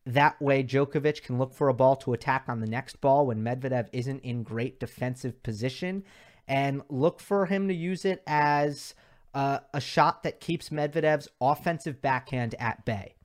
that 0.08 0.40
way, 0.40 0.64
Djokovic 0.64 1.22
can 1.22 1.38
look 1.38 1.52
for 1.52 1.68
a 1.68 1.74
ball 1.74 1.94
to 1.96 2.14
attack 2.14 2.44
on 2.48 2.60
the 2.60 2.66
next 2.66 3.00
ball 3.02 3.26
when 3.26 3.44
Medvedev 3.44 3.88
isn't 3.92 4.20
in 4.20 4.42
great 4.42 4.80
defensive 4.80 5.42
position 5.42 6.02
and 6.46 6.80
look 6.88 7.20
for 7.20 7.44
him 7.44 7.68
to 7.68 7.74
use 7.74 8.06
it 8.06 8.22
as 8.26 8.94
uh, 9.34 9.58
a 9.74 9.80
shot 9.80 10.22
that 10.22 10.40
keeps 10.40 10.70
Medvedev's 10.70 11.28
offensive 11.42 12.00
backhand 12.00 12.54
at 12.58 12.86
bay. 12.86 13.16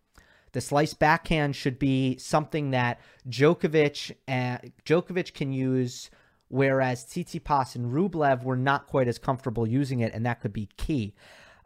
The 0.52 0.60
slice 0.60 0.94
backhand 0.94 1.56
should 1.56 1.80
be 1.80 2.18
something 2.18 2.72
that 2.72 3.00
Djokovic 3.30 4.12
uh, 4.28 4.58
Djokovic 4.86 5.34
can 5.34 5.54
use, 5.54 6.12
whereas 6.50 7.06
Tsitsipas 7.06 7.76
and 7.76 7.94
Rublev 7.94 8.44
were 8.44 8.58
not 8.58 8.88
quite 8.88 9.08
as 9.08 9.18
comfortable 9.18 9.66
using 9.66 10.02
it, 10.02 10.14
and 10.14 10.26
that 10.26 10.42
could 10.42 10.54
be 10.54 10.68
key. 10.76 11.16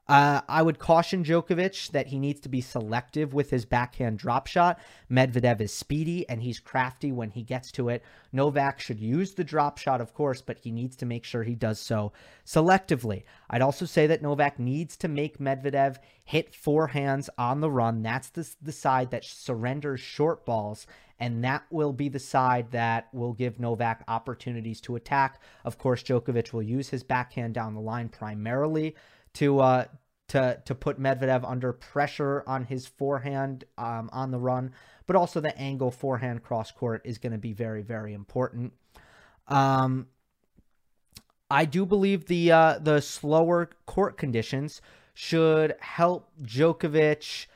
Uh, 0.10 0.40
I 0.48 0.62
would 0.62 0.80
caution 0.80 1.22
Djokovic 1.22 1.92
that 1.92 2.08
he 2.08 2.18
needs 2.18 2.40
to 2.42 2.50
be 2.50 2.62
selective 2.62 3.34
with 3.34 3.50
his 3.50 3.66
backhand 3.66 4.18
drop 4.18 4.48
shot. 4.48 4.80
Medvedev 5.12 5.60
is 5.60 5.74
speedy 5.74 6.28
and 6.30 6.42
he's 6.42 6.62
crafty 6.62 7.12
when 7.12 7.30
he 7.30 7.44
gets 7.44 7.74
to 7.74 7.90
it. 7.90 8.04
Novak 8.32 8.80
should 8.80 9.02
use 9.02 9.34
the 9.34 9.44
drop 9.44 9.78
shot, 9.78 10.00
of 10.00 10.14
course, 10.14 10.42
but 10.42 10.60
he 10.60 10.72
needs 10.72 10.96
to 10.96 11.06
make 11.06 11.26
sure 11.26 11.44
he 11.44 11.56
does 11.56 11.80
so 11.80 12.14
selectively. 12.46 13.24
I'd 13.50 13.62
also 13.62 13.86
say 13.86 14.08
that 14.08 14.22
Novak 14.22 14.60
needs 14.60 14.96
to 14.98 15.10
make 15.10 15.40
Medvedev 15.40 15.98
hit 16.24 16.54
forehands 16.54 17.28
on 17.38 17.60
the 17.60 17.72
run. 17.72 18.02
That's 18.02 18.30
the, 18.30 18.50
the 18.62 18.72
side 18.72 19.12
that 19.12 19.26
surrenders 19.26 20.00
short 20.00 20.46
balls 20.46 20.88
and 21.20 21.44
that 21.44 21.64
will 21.70 21.94
be 21.94 22.10
the 22.10 22.20
side 22.20 22.72
that 22.72 23.08
will 23.14 23.34
give 23.34 23.60
Novak 23.60 24.04
opportunities 24.08 24.80
to 24.82 24.96
attack. 24.96 25.42
Of 25.66 25.78
course, 25.78 26.04
Djokovic 26.04 26.54
will 26.54 26.64
use 26.64 26.90
his 26.90 27.04
backhand 27.04 27.56
down 27.56 27.74
the 27.74 27.82
line 27.82 28.08
primarily 28.08 28.96
to 29.38 29.60
uh, 29.60 29.86
to 30.30 30.62
to 30.66 30.76
put 30.76 31.00
Medvedev 31.00 31.50
under 31.50 31.74
pressure 31.74 32.44
on 32.48 32.66
his 32.66 32.88
forehand 32.88 33.64
um, 33.78 34.10
on 34.12 34.32
the 34.32 34.40
run, 34.40 34.72
but 35.06 35.16
also 35.16 35.40
the 35.40 35.58
angle 35.58 35.92
forehand 35.92 36.44
cross 36.44 36.72
court 36.72 37.02
is 37.06 37.18
going 37.18 37.32
to 37.32 37.38
be 37.38 37.54
very 37.54 37.82
very 37.82 38.14
important. 38.14 38.74
Um, 39.48 40.08
I 41.50 41.66
do 41.66 41.86
believe 41.86 42.26
the 42.26 42.52
uh, 42.52 42.80
the 42.80 43.00
slower 43.02 43.70
court 43.86 44.18
conditions 44.18 44.82
should 45.14 45.76
help 45.80 46.30
Djokovic 46.42 47.48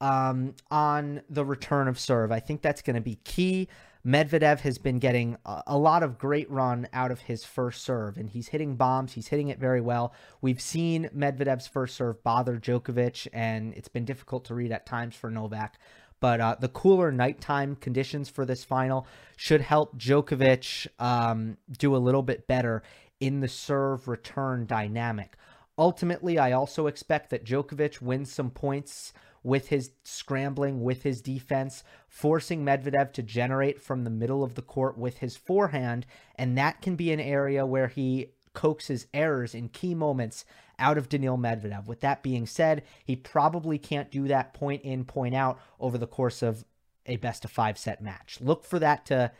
um, 0.00 0.54
on 0.70 1.22
the 1.28 1.44
return 1.44 1.88
of 1.88 1.98
serve. 1.98 2.32
I 2.32 2.40
think 2.40 2.60
that's 2.60 2.82
going 2.82 2.96
to 2.96 3.02
be 3.02 3.16
key. 3.24 3.68
Medvedev 4.04 4.60
has 4.60 4.78
been 4.78 4.98
getting 4.98 5.36
a, 5.44 5.76
lot 5.76 6.02
of 6.02 6.18
great 6.18 6.50
run 6.50 6.88
out 6.92 7.10
of 7.10 7.20
his 7.20 7.44
first 7.44 7.82
serve, 7.82 8.16
and 8.16 8.30
he's 8.30 8.48
hitting 8.48 8.76
bombs. 8.76 9.12
He's 9.12 9.28
hitting 9.28 9.48
it 9.48 9.58
very 9.58 9.82
well. 9.82 10.14
We've 10.40 10.60
seen 10.60 11.10
Medvedev's 11.14 11.66
first 11.66 11.96
serve 11.96 12.22
bother 12.22 12.58
Djokovic, 12.58 13.28
and 13.32 13.74
it's 13.74 13.88
been 13.88 14.06
difficult 14.06 14.46
to 14.46 14.54
read 14.54 14.72
at 14.72 14.86
times 14.86 15.16
for 15.16 15.30
Novak. 15.30 15.78
But 16.18 16.40
uh, 16.40 16.56
the 16.58 16.68
cooler 16.68 17.12
nighttime 17.12 17.76
conditions 17.76 18.30
for 18.30 18.46
this 18.46 18.64
final 18.64 19.06
should 19.36 19.60
help 19.60 19.98
Djokovic 19.98 20.86
um, 20.98 21.58
do 21.78 21.94
a 21.94 21.98
little 21.98 22.22
bit 22.22 22.46
better 22.46 22.82
in 23.20 23.40
the 23.40 23.48
serve 23.48 24.08
return 24.08 24.64
dynamic. 24.66 25.36
Ultimately, 25.76 26.38
I 26.38 26.52
also 26.52 26.86
expect 26.86 27.30
that 27.30 27.44
Djokovic 27.44 28.00
wins 28.00 28.32
some 28.32 28.50
points 28.50 29.12
with 29.42 29.68
his 29.68 29.92
scrambling, 30.04 30.82
with 30.82 31.02
his 31.02 31.20
defense, 31.20 31.82
forcing 32.08 32.64
Medvedev 32.64 33.12
to 33.14 33.22
generate 33.22 33.80
from 33.80 34.04
the 34.04 34.10
middle 34.10 34.44
of 34.44 34.54
the 34.54 34.62
court 34.62 34.98
with 34.98 35.18
his 35.18 35.36
forehand. 35.36 36.06
And 36.36 36.58
that 36.58 36.82
can 36.82 36.96
be 36.96 37.12
an 37.12 37.20
area 37.20 37.64
where 37.64 37.88
he 37.88 38.32
coaxes 38.52 39.06
errors 39.14 39.54
in 39.54 39.68
key 39.68 39.94
moments 39.94 40.44
out 40.78 40.98
of 40.98 41.08
Daniil 41.08 41.38
Medvedev. 41.38 41.86
With 41.86 42.00
that 42.00 42.22
being 42.22 42.46
said, 42.46 42.82
he 43.04 43.16
probably 43.16 43.78
can't 43.78 44.10
do 44.10 44.28
that 44.28 44.54
point 44.54 44.82
in, 44.82 45.04
point 45.04 45.34
out 45.34 45.60
over 45.78 45.98
the 45.98 46.06
course 46.06 46.42
of 46.42 46.64
a 47.06 47.16
best 47.16 47.44
of 47.44 47.50
five 47.50 47.78
set 47.78 48.02
match. 48.02 48.38
Look 48.40 48.64
for 48.64 48.78
that 48.78 49.06
to 49.06 49.32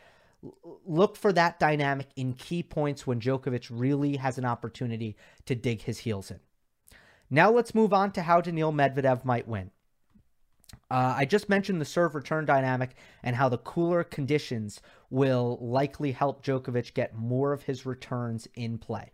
look 0.87 1.15
for 1.15 1.31
that 1.33 1.59
dynamic 1.59 2.07
in 2.15 2.33
key 2.33 2.63
points 2.63 3.05
when 3.05 3.19
Djokovic 3.19 3.67
really 3.69 4.17
has 4.17 4.39
an 4.39 4.45
opportunity 4.45 5.15
to 5.45 5.53
dig 5.53 5.83
his 5.83 5.99
heels 5.99 6.31
in. 6.31 6.39
Now 7.29 7.51
let's 7.51 7.75
move 7.75 7.93
on 7.93 8.11
to 8.13 8.23
how 8.23 8.41
Daniil 8.41 8.73
Medvedev 8.73 9.23
might 9.23 9.47
win. 9.47 9.71
Uh, 10.89 11.15
I 11.17 11.25
just 11.25 11.49
mentioned 11.49 11.79
the 11.79 11.85
serve 11.85 12.15
return 12.15 12.45
dynamic 12.45 12.95
and 13.23 13.35
how 13.35 13.49
the 13.49 13.57
cooler 13.57 14.03
conditions 14.03 14.81
will 15.09 15.57
likely 15.61 16.11
help 16.11 16.43
Djokovic 16.43 16.93
get 16.93 17.15
more 17.15 17.53
of 17.53 17.63
his 17.63 17.85
returns 17.85 18.47
in 18.55 18.77
play. 18.77 19.11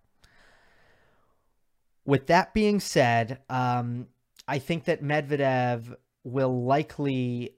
With 2.06 2.28
that 2.28 2.54
being 2.54 2.80
said, 2.80 3.40
um, 3.50 4.08
I 4.48 4.60
think 4.60 4.86
that 4.86 5.04
Medvedev 5.04 5.96
will 6.24 6.64
likely 6.64 7.56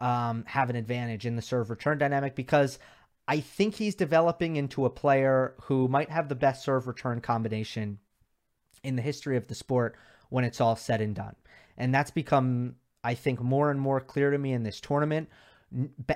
um, 0.00 0.44
have 0.46 0.70
an 0.70 0.76
advantage 0.76 1.26
in 1.26 1.36
the 1.36 1.42
serve 1.42 1.70
return 1.70 1.98
dynamic 1.98 2.34
because 2.34 2.78
I 3.26 3.40
think 3.40 3.74
he's 3.74 3.94
developing 3.94 4.56
into 4.56 4.86
a 4.86 4.90
player 4.90 5.54
who 5.62 5.88
might 5.88 6.10
have 6.10 6.28
the 6.28 6.34
best 6.34 6.64
serve 6.64 6.86
return 6.86 7.20
combination 7.20 7.98
in 8.82 8.96
the 8.96 9.02
history 9.02 9.36
of 9.36 9.48
the 9.48 9.54
sport 9.54 9.96
when 10.30 10.44
it's 10.44 10.60
all 10.60 10.76
said 10.76 11.00
and 11.00 11.14
done. 11.14 11.36
And 11.76 11.94
that's 11.94 12.10
become, 12.10 12.76
I 13.08 13.14
think, 13.14 13.40
more 13.40 13.70
and 13.70 13.80
more 13.80 14.00
clear 14.00 14.30
to 14.30 14.36
me 14.36 14.52
in 14.52 14.64
this 14.64 14.80
tournament. 14.80 15.30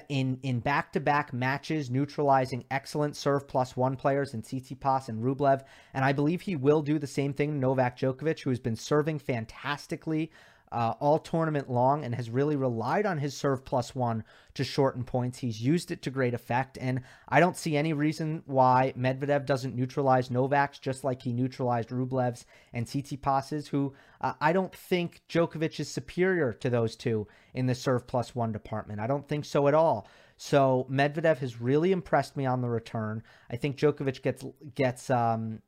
In 0.09 0.39
in 0.43 0.61
back 0.61 0.93
to 0.93 1.01
back 1.01 1.33
matches, 1.33 1.91
neutralizing 1.91 2.65
excellent 2.71 3.17
serve 3.17 3.49
plus 3.49 3.75
one 3.77 3.97
players 3.97 4.35
in 4.35 4.43
Tsitsipas 4.43 5.09
and 5.09 5.25
Rublev, 5.25 5.63
and 5.95 6.05
I 6.05 6.13
believe 6.13 6.43
he 6.43 6.55
will 6.55 6.83
do 6.83 6.99
the 6.99 7.07
same 7.07 7.33
thing. 7.33 7.59
Novak 7.59 7.99
Djokovic, 7.99 8.41
who 8.41 8.51
has 8.51 8.59
been 8.59 8.77
serving 8.77 9.21
fantastically 9.21 10.31
uh, 10.73 10.95
all 11.01 11.19
tournament 11.19 11.71
long 11.71 12.05
and 12.05 12.15
has 12.15 12.31
really 12.31 12.57
relied 12.57 13.05
on 13.05 13.19
his 13.19 13.37
serve 13.37 13.65
plus 13.65 13.95
one 13.95 14.25
to 14.55 14.65
shorten 14.65 15.05
points. 15.05 15.39
He's 15.39 15.61
used 15.61 15.91
it 15.91 16.03
to 16.03 16.11
great 16.11 16.35
effect, 16.35 16.79
and 16.81 17.03
I 17.29 17.41
don't 17.41 17.57
see 17.57 17.77
any 17.77 17.93
reason 17.93 18.43
why 18.47 18.95
Medvedev 18.99 19.45
doesn't 19.45 19.77
neutralize 19.77 20.31
Novak's 20.31 20.79
just 20.79 21.05
like 21.05 21.23
he 21.23 21.33
neutralized 21.33 21.91
Rublev's 21.91 22.47
and 22.73 22.87
Tsitsipas's, 22.87 23.69
who 23.69 23.93
uh, 24.23 24.33
I 24.41 24.53
don't 24.53 24.75
think 24.75 25.21
Djokovic 25.29 25.79
is 25.79 25.91
superior 25.91 26.53
to 26.55 26.71
those 26.71 26.97
two 26.97 27.29
in 27.53 27.67
the 27.67 27.75
serve 27.75 28.07
plus 28.07 28.35
one 28.35 28.53
department. 28.53 29.01
I 29.01 29.07
don't 29.07 29.29
think 29.29 29.45
so 29.45 29.69
at 29.69 29.75
all. 29.75 30.09
So 30.39 30.87
Medvedev 30.91 31.39
has 31.39 31.61
really 31.61 31.93
impressed 31.93 32.37
me 32.37 32.47
on 32.47 32.63
the 32.63 32.71
return. 32.71 33.23
I 33.51 33.57
think 33.57 33.77
Djokovic 33.77 34.23
gets 34.23 34.45
gets 34.75 35.11
um, 35.11 35.61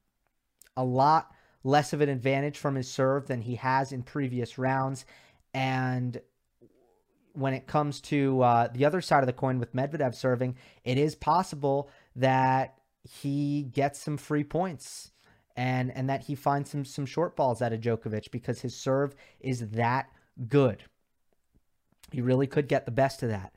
a 0.76 0.84
lot 0.84 1.33
less 1.64 1.92
of 1.92 2.00
an 2.00 2.08
advantage 2.08 2.58
from 2.58 2.74
his 2.74 2.90
serve 2.90 3.26
than 3.26 3.40
he 3.40 3.56
has 3.56 3.90
in 3.90 4.02
previous 4.02 4.58
rounds. 4.58 5.04
And 5.52 6.20
when 7.32 7.54
it 7.54 7.66
comes 7.66 8.00
to 8.02 8.42
uh, 8.42 8.68
the 8.72 8.84
other 8.84 9.00
side 9.00 9.20
of 9.20 9.26
the 9.26 9.32
coin 9.32 9.58
with 9.58 9.74
Medvedev 9.74 10.14
serving, 10.14 10.56
it 10.84 10.98
is 10.98 11.14
possible 11.14 11.90
that 12.14 12.78
he 13.02 13.64
gets 13.64 13.98
some 13.98 14.16
free 14.16 14.44
points 14.44 15.10
and 15.56 15.92
and 15.92 16.08
that 16.08 16.22
he 16.24 16.34
finds 16.34 16.70
some 16.70 16.84
some 16.84 17.06
short 17.06 17.36
balls 17.36 17.62
out 17.62 17.72
of 17.72 17.80
Djokovic 17.80 18.30
because 18.30 18.60
his 18.60 18.76
serve 18.76 19.14
is 19.40 19.68
that 19.70 20.08
good. 20.48 20.84
He 22.12 22.20
really 22.20 22.46
could 22.46 22.68
get 22.68 22.86
the 22.86 22.92
best 22.92 23.22
of 23.22 23.28
that. 23.30 23.52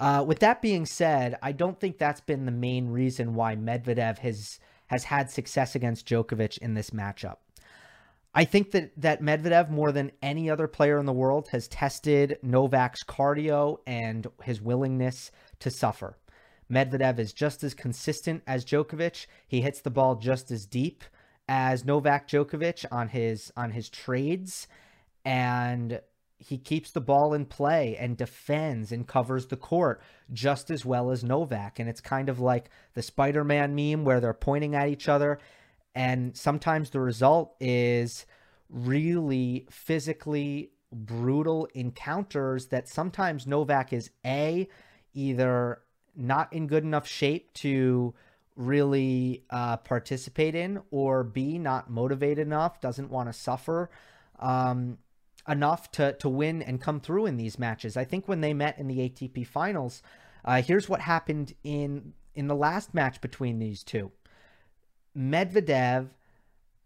Uh, 0.00 0.24
with 0.26 0.40
that 0.40 0.60
being 0.60 0.84
said, 0.84 1.38
I 1.42 1.52
don't 1.52 1.78
think 1.78 1.98
that's 1.98 2.20
been 2.20 2.44
the 2.44 2.52
main 2.52 2.88
reason 2.88 3.34
why 3.34 3.54
Medvedev 3.54 4.18
has 4.18 4.58
has 4.92 5.04
had 5.04 5.30
success 5.30 5.74
against 5.74 6.06
Djokovic 6.06 6.58
in 6.58 6.74
this 6.74 6.90
matchup. 6.90 7.36
I 8.34 8.44
think 8.44 8.70
that 8.70 8.92
that 8.98 9.22
Medvedev 9.22 9.70
more 9.70 9.92
than 9.92 10.12
any 10.22 10.48
other 10.48 10.68
player 10.68 10.98
in 10.98 11.06
the 11.06 11.12
world 11.12 11.48
has 11.48 11.68
tested 11.68 12.38
Novak's 12.42 13.02
cardio 13.02 13.78
and 13.86 14.26
his 14.42 14.60
willingness 14.60 15.30
to 15.60 15.70
suffer. 15.70 16.16
Medvedev 16.70 17.18
is 17.18 17.32
just 17.32 17.62
as 17.62 17.74
consistent 17.74 18.42
as 18.46 18.64
Djokovic. 18.64 19.26
He 19.46 19.60
hits 19.60 19.80
the 19.80 19.90
ball 19.90 20.16
just 20.16 20.50
as 20.50 20.64
deep 20.64 21.04
as 21.48 21.84
Novak 21.84 22.28
Djokovic 22.28 22.86
on 22.90 23.08
his 23.08 23.52
on 23.56 23.72
his 23.72 23.88
trades 23.90 24.66
and 25.24 26.00
he 26.42 26.58
keeps 26.58 26.90
the 26.90 27.00
ball 27.00 27.34
in 27.34 27.46
play 27.46 27.96
and 27.96 28.16
defends 28.16 28.90
and 28.90 29.06
covers 29.06 29.46
the 29.46 29.56
court 29.56 30.02
just 30.32 30.70
as 30.70 30.84
well 30.84 31.10
as 31.10 31.22
Novak. 31.22 31.78
And 31.78 31.88
it's 31.88 32.00
kind 32.00 32.28
of 32.28 32.40
like 32.40 32.68
the 32.94 33.02
Spider-Man 33.02 33.74
meme 33.74 34.04
where 34.04 34.20
they're 34.20 34.34
pointing 34.34 34.74
at 34.74 34.88
each 34.88 35.08
other. 35.08 35.38
And 35.94 36.36
sometimes 36.36 36.90
the 36.90 37.00
result 37.00 37.54
is 37.60 38.26
really 38.68 39.66
physically 39.70 40.72
brutal 40.90 41.68
encounters 41.74 42.66
that 42.66 42.88
sometimes 42.88 43.46
Novak 43.46 43.92
is 43.92 44.10
A, 44.26 44.68
either 45.14 45.82
not 46.16 46.52
in 46.52 46.66
good 46.66 46.84
enough 46.84 47.06
shape 47.06 47.52
to 47.54 48.14
really 48.56 49.44
uh, 49.48 49.76
participate 49.78 50.54
in, 50.54 50.80
or 50.90 51.24
B, 51.24 51.58
not 51.58 51.88
motivated 51.88 52.46
enough, 52.46 52.80
doesn't 52.80 53.10
want 53.10 53.28
to 53.28 53.32
suffer. 53.32 53.90
Um, 54.38 54.98
enough 55.48 55.90
to, 55.92 56.12
to 56.14 56.28
win 56.28 56.62
and 56.62 56.80
come 56.80 57.00
through 57.00 57.26
in 57.26 57.36
these 57.36 57.58
matches. 57.58 57.96
I 57.96 58.04
think 58.04 58.28
when 58.28 58.40
they 58.40 58.54
met 58.54 58.78
in 58.78 58.88
the 58.88 58.98
ATP 58.98 59.46
finals, 59.46 60.02
uh, 60.44 60.62
here's 60.62 60.88
what 60.88 61.00
happened 61.00 61.54
in 61.62 62.14
in 62.34 62.48
the 62.48 62.56
last 62.56 62.94
match 62.94 63.20
between 63.20 63.58
these 63.58 63.84
two. 63.84 64.10
Medvedev 65.16 66.08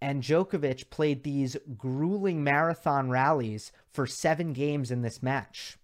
and 0.00 0.22
Djokovic 0.22 0.90
played 0.90 1.22
these 1.22 1.56
grueling 1.76 2.42
marathon 2.42 3.10
rallies 3.10 3.70
for 3.92 4.06
seven 4.06 4.52
games 4.52 4.90
in 4.90 5.02
this 5.02 5.22
match. 5.22 5.78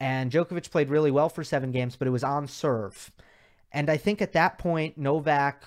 And 0.00 0.30
Djokovic 0.30 0.70
played 0.70 0.88
really 0.88 1.10
well 1.10 1.28
for 1.28 1.44
seven 1.44 1.70
games, 1.70 1.96
but 1.96 2.08
it 2.08 2.12
was 2.12 2.24
on 2.24 2.46
serve. 2.46 3.12
And 3.70 3.90
I 3.90 3.98
think 3.98 4.22
at 4.22 4.32
that 4.32 4.56
point, 4.56 4.96
Novak 4.96 5.64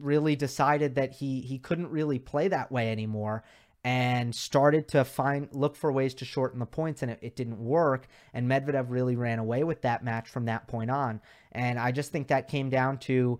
really 0.00 0.34
decided 0.34 0.96
that 0.96 1.12
he 1.12 1.40
he 1.42 1.58
couldn't 1.58 1.90
really 1.90 2.18
play 2.18 2.48
that 2.48 2.72
way 2.72 2.90
anymore 2.90 3.44
and 3.86 4.34
started 4.34 4.88
to 4.88 5.04
find 5.04 5.48
look 5.52 5.76
for 5.76 5.92
ways 5.92 6.14
to 6.14 6.24
shorten 6.24 6.58
the 6.58 6.66
points 6.66 7.02
and 7.02 7.10
it, 7.10 7.18
it, 7.22 7.36
didn't 7.36 7.58
work 7.58 8.08
and 8.34 8.50
medvedev 8.50 8.86
really 8.88 9.14
ran 9.14 9.38
away 9.38 9.62
with 9.62 9.82
that 9.82 10.02
match 10.02 10.28
from 10.28 10.46
that 10.46 10.66
point 10.66 10.90
on 10.90 11.20
and 11.52 11.78
i 11.78 11.92
just 11.92 12.10
think 12.10 12.26
that 12.26 12.48
came 12.48 12.68
down 12.68 12.98
to 12.98 13.38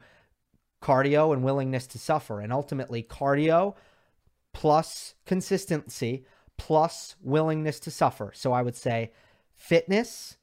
cardio 0.82 1.32
and 1.32 1.42
willingness 1.42 1.86
to 1.88 1.98
suffer. 1.98 2.40
And 2.40 2.52
ultimately, 2.52 3.02
cardio 3.02 3.74
plus 4.52 5.14
consistency 5.24 6.24
plus 6.56 7.16
willingness 7.20 7.80
to 7.80 7.90
suffer. 7.90 8.32
So 8.34 8.52
I 8.52 8.62
would 8.62 8.76
say 8.76 9.12
fitness, 9.54 10.36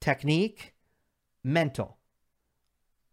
technique, 0.00 0.74
mental, 1.42 1.98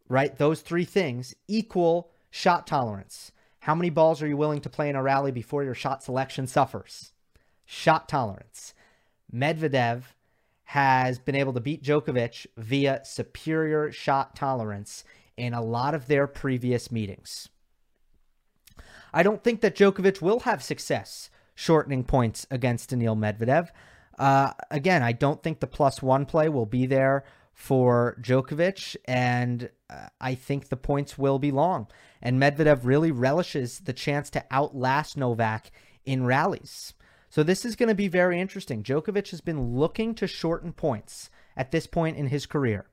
right? 0.08 0.36
Those 0.36 0.60
three 0.60 0.84
things 0.84 1.34
equal 1.46 2.10
shot 2.30 2.66
tolerance. 2.66 3.32
How 3.68 3.74
many 3.74 3.90
balls 3.90 4.22
are 4.22 4.26
you 4.26 4.38
willing 4.38 4.62
to 4.62 4.70
play 4.70 4.88
in 4.88 4.96
a 4.96 5.02
rally 5.02 5.30
before 5.30 5.62
your 5.62 5.74
shot 5.74 6.02
selection 6.02 6.46
suffers? 6.46 7.12
Shot 7.66 8.08
tolerance. 8.08 8.72
Medvedev 9.30 10.04
has 10.64 11.18
been 11.18 11.34
able 11.34 11.52
to 11.52 11.60
beat 11.60 11.82
Djokovic 11.82 12.46
via 12.56 13.02
superior 13.04 13.92
shot 13.92 14.34
tolerance 14.34 15.04
in 15.36 15.52
a 15.52 15.60
lot 15.60 15.94
of 15.94 16.06
their 16.06 16.26
previous 16.26 16.90
meetings. 16.90 17.50
I 19.12 19.22
don't 19.22 19.44
think 19.44 19.60
that 19.60 19.76
Djokovic 19.76 20.22
will 20.22 20.40
have 20.40 20.62
success 20.62 21.28
shortening 21.54 22.04
points 22.04 22.46
against 22.50 22.88
Daniil 22.88 23.16
Medvedev. 23.16 23.68
Uh, 24.18 24.52
again, 24.70 25.02
I 25.02 25.12
don't 25.12 25.42
think 25.42 25.60
the 25.60 25.66
plus 25.66 26.00
one 26.00 26.24
play 26.24 26.48
will 26.48 26.64
be 26.64 26.86
there 26.86 27.22
for 27.58 28.16
Djokovic, 28.20 28.94
and 29.06 29.68
uh, 29.90 30.06
I 30.20 30.36
think 30.36 30.68
the 30.68 30.76
points 30.76 31.18
will 31.18 31.40
be 31.40 31.50
long. 31.50 31.88
And 32.22 32.40
Medvedev 32.40 32.84
really 32.84 33.10
relishes 33.10 33.80
the 33.80 33.92
chance 33.92 34.30
to 34.30 34.44
outlast 34.52 35.16
Novak 35.16 35.72
in 36.06 36.24
rallies. 36.24 36.94
So 37.28 37.42
this 37.42 37.64
is 37.64 37.74
going 37.74 37.88
to 37.88 37.96
be 37.96 38.06
very 38.06 38.40
interesting. 38.40 38.84
Djokovic 38.84 39.30
has 39.32 39.40
been 39.40 39.74
looking 39.76 40.14
to 40.14 40.28
shorten 40.28 40.72
points 40.72 41.30
at 41.56 41.72
this 41.72 41.88
point 41.88 42.16
in 42.16 42.28
his 42.28 42.46
career. 42.46 42.86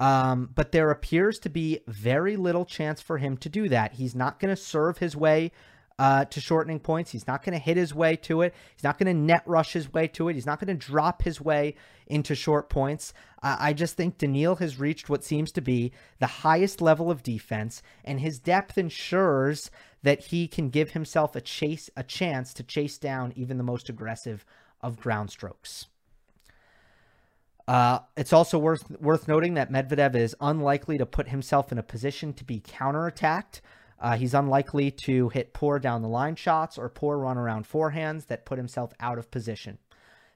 Um, 0.00 0.48
but 0.54 0.72
there 0.72 0.90
appears 0.90 1.38
to 1.40 1.50
be 1.50 1.80
very 1.86 2.36
little 2.36 2.64
chance 2.64 3.02
for 3.02 3.18
him 3.18 3.36
to 3.36 3.50
do 3.50 3.68
that. 3.68 3.92
He's 3.92 4.14
not 4.14 4.40
going 4.40 4.54
to 4.54 4.60
serve 4.60 4.96
his 4.96 5.14
way 5.14 5.52
uh, 5.98 6.24
to 6.26 6.40
shortening 6.40 6.78
points. 6.78 7.10
He's 7.10 7.26
not 7.26 7.44
going 7.44 7.58
to 7.58 7.64
hit 7.64 7.76
his 7.76 7.94
way 7.94 8.16
to 8.16 8.42
it. 8.42 8.54
He's 8.74 8.84
not 8.84 8.98
going 8.98 9.14
to 9.14 9.20
net 9.20 9.42
rush 9.46 9.72
his 9.72 9.92
way 9.92 10.06
to 10.08 10.28
it. 10.28 10.34
He's 10.34 10.46
not 10.46 10.60
going 10.60 10.76
to 10.76 10.86
drop 10.86 11.22
his 11.22 11.40
way 11.40 11.74
into 12.06 12.34
short 12.34 12.68
points. 12.68 13.12
Uh, 13.42 13.56
I 13.58 13.72
just 13.72 13.96
think 13.96 14.18
Daniil 14.18 14.56
has 14.56 14.78
reached 14.78 15.08
what 15.08 15.24
seems 15.24 15.52
to 15.52 15.60
be 15.60 15.92
the 16.18 16.26
highest 16.26 16.80
level 16.80 17.10
of 17.10 17.22
defense, 17.22 17.82
and 18.04 18.20
his 18.20 18.38
depth 18.38 18.78
ensures 18.78 19.70
that 20.02 20.26
he 20.26 20.46
can 20.46 20.70
give 20.70 20.90
himself 20.90 21.34
a 21.34 21.40
chase, 21.40 21.90
a 21.96 22.02
chance 22.02 22.54
to 22.54 22.62
chase 22.62 22.98
down 22.98 23.32
even 23.34 23.58
the 23.58 23.64
most 23.64 23.88
aggressive 23.88 24.44
of 24.80 25.00
ground 25.00 25.30
strokes. 25.30 25.86
Uh, 27.66 27.98
it's 28.16 28.32
also 28.32 28.58
worth 28.58 28.90
worth 28.98 29.28
noting 29.28 29.54
that 29.54 29.70
Medvedev 29.70 30.14
is 30.14 30.34
unlikely 30.40 30.96
to 30.96 31.04
put 31.04 31.28
himself 31.28 31.70
in 31.70 31.76
a 31.76 31.82
position 31.82 32.32
to 32.32 32.44
be 32.44 32.60
counterattacked. 32.60 33.60
Uh, 34.00 34.16
he's 34.16 34.34
unlikely 34.34 34.90
to 34.90 35.28
hit 35.30 35.52
poor 35.52 35.78
down 35.78 36.02
the 36.02 36.08
line 36.08 36.36
shots 36.36 36.78
or 36.78 36.88
poor 36.88 37.18
run 37.18 37.36
around 37.36 37.68
forehands 37.68 38.26
that 38.26 38.46
put 38.46 38.58
himself 38.58 38.92
out 39.00 39.18
of 39.18 39.30
position. 39.30 39.78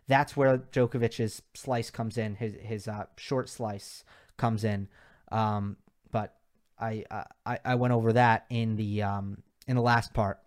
That's 0.09 0.37
where 0.37 0.59
Djokovic's 0.59 1.43
slice 1.55 1.91
comes 1.91 2.19
in. 2.19 2.35
His 2.35 2.55
his 2.61 2.89
uh, 2.89 3.05
short 3.17 3.49
slice 3.49 4.05
comes 4.37 4.65
in. 4.65 4.89
Um, 5.31 5.77
but 6.11 6.35
I, 6.79 7.05
I 7.47 7.59
I 7.65 7.75
went 7.77 7.95
over 7.95 8.13
that 8.15 8.47
in 8.51 8.77
the 8.77 9.03
um, 9.03 9.43
in 9.69 9.77
the 9.77 9.83
last 9.83 10.13
part. 10.13 10.41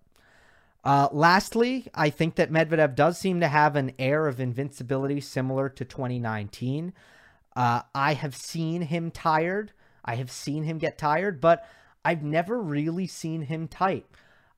Uh, 0.83 1.07
lastly, 1.11 1.87
I 1.95 2.11
think 2.11 2.35
that 2.35 2.51
Medvedev 2.51 2.95
does 2.95 3.17
seem 3.17 3.39
to 3.39 3.47
have 3.47 3.75
an 3.75 3.93
air 3.97 4.27
of 4.27 4.39
invincibility 4.39 5.19
similar 5.19 5.67
to 5.69 5.83
2019. 5.83 6.93
Uh, 7.55 7.81
I 7.95 8.13
have 8.13 8.35
seen 8.35 8.83
him 8.83 9.09
tired. 9.09 9.71
I 10.03 10.15
have 10.15 10.29
seen 10.29 10.63
him 10.63 10.77
get 10.77 10.99
tired, 10.99 11.41
but 11.41 11.65
I've 12.05 12.23
never 12.23 12.61
really 12.61 13.07
seen 13.07 13.41
him 13.41 13.67
tight. 13.67 14.05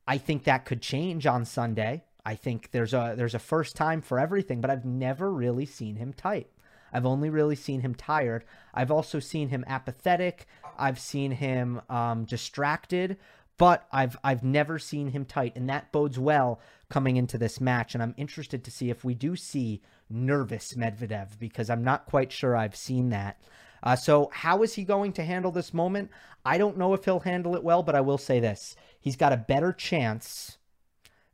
I 0.07 0.19
think 0.19 0.43
that 0.43 0.65
could 0.65 0.81
change 0.81 1.25
on 1.25 1.45
Sunday. 1.45 2.03
I 2.25 2.35
think 2.35 2.71
there's 2.71 2.93
a 2.93 3.15
there's 3.17 3.33
a 3.33 3.39
first 3.39 3.75
time 3.75 4.01
for 4.01 4.19
everything, 4.19 4.61
but 4.61 4.69
I've 4.69 4.85
never 4.85 5.31
really 5.31 5.65
seen 5.65 5.95
him 5.95 6.13
tight. 6.13 6.47
I've 6.93 7.05
only 7.05 7.29
really 7.29 7.55
seen 7.55 7.81
him 7.81 7.95
tired. 7.95 8.43
I've 8.73 8.91
also 8.91 9.19
seen 9.19 9.49
him 9.49 9.65
apathetic. 9.67 10.45
I've 10.77 10.99
seen 10.99 11.31
him 11.31 11.81
um, 11.89 12.25
distracted 12.25 13.17
but 13.57 13.87
I've 13.91 14.17
I've 14.23 14.43
never 14.43 14.79
seen 14.79 15.11
him 15.11 15.25
tight, 15.25 15.55
and 15.55 15.69
that 15.69 15.91
bodes 15.91 16.19
well 16.19 16.59
coming 16.89 17.17
into 17.17 17.37
this 17.37 17.59
match. 17.59 17.93
And 17.93 18.03
I'm 18.03 18.13
interested 18.17 18.63
to 18.63 18.71
see 18.71 18.89
if 18.89 19.03
we 19.03 19.13
do 19.13 19.35
see 19.35 19.81
nervous 20.09 20.73
Medvedev 20.73 21.39
because 21.39 21.69
I'm 21.69 21.83
not 21.83 22.05
quite 22.05 22.31
sure 22.31 22.55
I've 22.55 22.75
seen 22.75 23.09
that. 23.09 23.41
Uh, 23.83 23.95
so 23.95 24.29
how 24.33 24.63
is 24.63 24.73
he 24.73 24.83
going 24.83 25.13
to 25.13 25.23
handle 25.23 25.51
this 25.51 25.73
moment? 25.73 26.09
I 26.45 26.57
don't 26.57 26.77
know 26.77 26.93
if 26.93 27.05
he'll 27.05 27.19
handle 27.19 27.55
it 27.55 27.63
well, 27.63 27.83
but 27.83 27.95
I 27.95 28.01
will 28.01 28.17
say 28.17 28.39
this: 28.39 28.75
he's 28.99 29.15
got 29.15 29.33
a 29.33 29.37
better 29.37 29.71
chance 29.73 30.57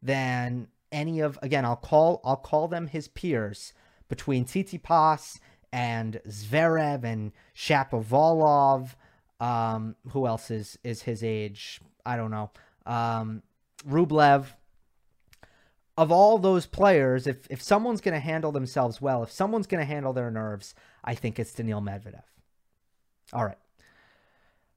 than 0.02 0.68
any 0.92 1.20
of 1.20 1.40
again. 1.42 1.66
I'll 1.66 1.76
call 1.76 2.22
I'll 2.24 2.36
call 2.36 2.68
them 2.68 2.88
his 2.88 3.08
peers 3.08 3.74
between 4.10 4.46
Tsitsipas 4.46 5.40
and 5.72 6.22
Zverev 6.28 7.04
and 7.04 7.32
Shapovalov. 7.56 8.96
Um, 9.40 9.96
who 10.10 10.28
else 10.28 10.52
is 10.52 10.78
is 10.84 11.04
his 11.04 11.24
age? 11.24 11.82
I 12.06 12.16
don't 12.16 12.32
know. 12.32 12.52
Um, 12.86 13.44
Rublev. 13.88 14.46
Of 15.96 16.12
all 16.12 16.40
those 16.40 16.66
players, 16.66 17.28
if 17.28 17.46
if 17.52 17.62
someone's 17.62 18.02
going 18.02 18.16
to 18.16 18.20
handle 18.20 18.52
themselves 18.52 19.00
well, 19.00 19.22
if 19.22 19.32
someone's 19.32 19.68
going 19.68 19.80
to 19.80 19.86
handle 19.86 20.12
their 20.12 20.32
nerves, 20.32 20.74
I 21.04 21.14
think 21.14 21.38
it's 21.38 21.54
Daniil 21.54 21.82
Medvedev. 21.82 22.24
All 23.34 23.46
right. 23.46 23.58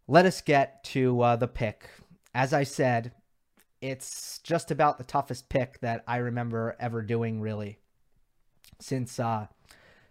Let 0.09 0.25
us 0.25 0.40
get 0.40 0.83
to 0.85 1.21
uh, 1.21 1.37
the 1.37 1.49
pick. 1.49 1.90
As 2.35 2.53
I 2.53 2.64
said, 2.64 3.12
it's 3.81 4.38
just 4.38 4.71
about 4.71 4.99
the 4.99 5.05
toughest 5.05 5.49
pick 5.49 5.81
that 5.81 6.03
I 6.07 6.16
remember 6.16 6.75
ever 6.81 7.03
doing, 7.03 7.40
really, 7.40 7.79
since 8.81 9.21
uh, 9.21 9.49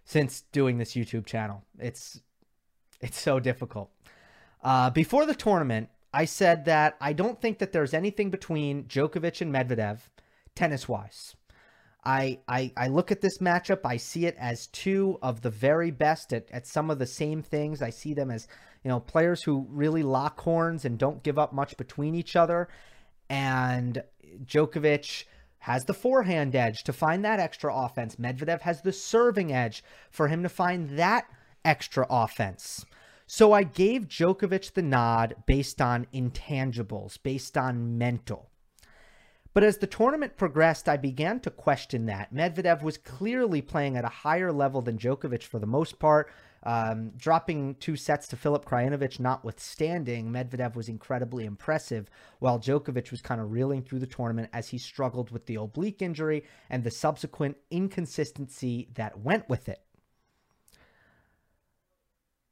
since 0.03 0.41
doing 0.51 0.77
this 0.77 0.93
YouTube 0.93 1.25
channel. 1.25 1.63
It's 1.79 2.21
it's 3.01 3.19
so 3.19 3.39
difficult. 3.39 3.89
Uh, 4.63 4.89
before 4.89 5.25
the 5.25 5.36
tournament, 5.36 5.89
I 6.13 6.25
said 6.25 6.65
that 6.65 6.97
I 7.01 7.13
don't 7.13 7.41
think 7.41 7.60
that 7.60 7.71
there's 7.71 7.93
anything 7.93 8.29
between 8.29 8.86
Djokovic 8.86 9.41
and 9.41 9.53
Medvedev 9.53 9.99
tennis 10.55 10.88
wise. 10.88 11.36
I, 12.05 12.39
I, 12.47 12.71
I 12.77 12.87
look 12.87 13.11
at 13.11 13.21
this 13.21 13.39
matchup, 13.39 13.79
I 13.83 13.97
see 13.97 14.25
it 14.25 14.35
as 14.39 14.67
two 14.67 15.17
of 15.21 15.41
the 15.41 15.49
very 15.49 15.89
best 15.89 16.33
at, 16.33 16.47
at 16.51 16.67
some 16.67 16.91
of 16.91 16.99
the 16.99 17.07
same 17.07 17.41
things. 17.41 17.81
I 17.81 17.89
see 17.89 18.13
them 18.13 18.29
as, 18.29 18.47
you 18.83 18.89
know, 18.89 18.99
players 18.99 19.41
who 19.41 19.65
really 19.69 20.03
lock 20.03 20.39
horns 20.39 20.85
and 20.85 20.99
don't 20.99 21.23
give 21.23 21.39
up 21.39 21.51
much 21.51 21.75
between 21.77 22.13
each 22.13 22.35
other. 22.35 22.69
And 23.29 24.03
Djokovic 24.43 25.25
has 25.59 25.85
the 25.85 25.95
forehand 25.95 26.55
edge 26.55 26.83
to 26.83 26.93
find 26.93 27.25
that 27.25 27.39
extra 27.39 27.75
offense. 27.75 28.17
Medvedev 28.17 28.61
has 28.61 28.83
the 28.83 28.93
serving 28.93 29.51
edge 29.51 29.83
for 30.11 30.27
him 30.27 30.43
to 30.43 30.49
find 30.49 30.91
that 30.99 31.25
extra 31.63 32.05
offense. 32.07 32.85
So 33.25 33.51
I 33.53 33.63
gave 33.63 34.07
Djokovic 34.07 34.73
the 34.73 34.83
nod 34.83 35.35
based 35.47 35.81
on 35.81 36.05
intangibles, 36.13 37.17
based 37.21 37.57
on 37.57 37.97
mental. 37.97 38.51
But 39.55 39.63
as 39.63 39.77
the 39.77 39.87
tournament 39.87 40.35
progressed, 40.35 40.89
I 40.89 40.97
began 40.97 41.39
to 41.39 41.49
question 41.49 42.07
that. 42.07 42.33
Medvedev 42.35 42.83
was 42.83 42.97
clearly 42.97 43.61
playing 43.61 43.95
at 43.95 44.03
a 44.03 44.09
higher 44.09 44.51
level 44.51 44.81
than 44.81 44.97
Djokovic 44.97 45.43
for 45.43 45.59
the 45.59 45.65
most 45.65 45.97
part. 45.97 46.29
Um, 46.63 47.11
dropping 47.15 47.75
two 47.75 47.95
sets 47.95 48.27
to 48.27 48.35
Filip 48.35 48.65
Krajinovic 48.65 49.17
notwithstanding, 49.17 50.29
Medvedev 50.29 50.75
was 50.75 50.89
incredibly 50.89 51.45
impressive, 51.45 52.09
while 52.39 52.59
Djokovic 52.59 53.11
was 53.11 53.21
kind 53.21 53.39
of 53.39 53.53
reeling 53.53 53.81
through 53.81 53.99
the 53.99 54.07
tournament 54.07 54.49
as 54.51 54.67
he 54.67 54.77
struggled 54.77 55.31
with 55.31 55.45
the 55.45 55.55
oblique 55.55 56.01
injury 56.01 56.43
and 56.69 56.83
the 56.83 56.91
subsequent 56.91 57.55
inconsistency 57.71 58.89
that 58.95 59.19
went 59.19 59.47
with 59.47 59.69
it. 59.69 59.79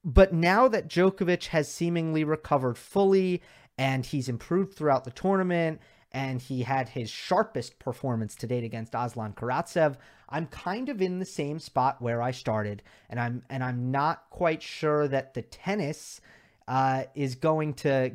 But 0.06 0.32
now 0.32 0.70
that 0.70 0.88
Djokovic 0.88 1.48
has 1.48 1.70
seemingly 1.70 2.24
recovered 2.24 2.78
fully 2.78 3.42
and 3.78 4.06
he's 4.06 4.30
improved 4.30 4.76
throughout 4.76 5.04
the 5.04 5.12
tournament 5.12 5.82
and 6.14 6.42
he 6.42 6.64
had 6.64 6.90
his 6.90 7.10
sharpest 7.10 7.80
performance 7.80 8.36
to 8.36 8.48
date 8.48 8.64
against 8.64 8.94
Aslan 8.94 9.34
Karatsev, 9.34 9.96
I'm 10.30 10.48
kind 10.48 10.90
of 10.90 11.02
in 11.02 11.20
the 11.20 11.26
same 11.26 11.60
spot 11.60 12.02
where 12.02 12.22
I 12.22 12.32
started 12.32 12.84
and 13.10 13.20
I'm 13.20 13.44
and 13.50 13.64
I'm 13.64 13.92
not 13.92 14.30
quite 14.30 14.62
sure 14.62 15.08
that 15.08 15.34
the 15.34 15.42
tennis 15.42 16.22
uh, 16.68 17.04
is 17.16 17.36
going 17.36 17.74
to 17.74 18.12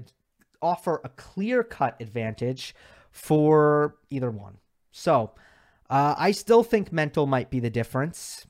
offer 0.63 1.01
a 1.05 1.09
clear-cut 1.11 1.97
advantage 2.01 2.75
for 3.11 3.97
either 4.11 4.31
one. 4.31 4.59
So, 4.91 5.33
uh, 5.91 6.15
I 6.19 6.33
still 6.33 6.63
think 6.63 6.93
mental 6.93 7.27
might 7.27 7.51
be 7.51 7.61
the 7.61 7.71
difference. 7.71 8.47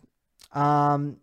Um, 0.52 1.18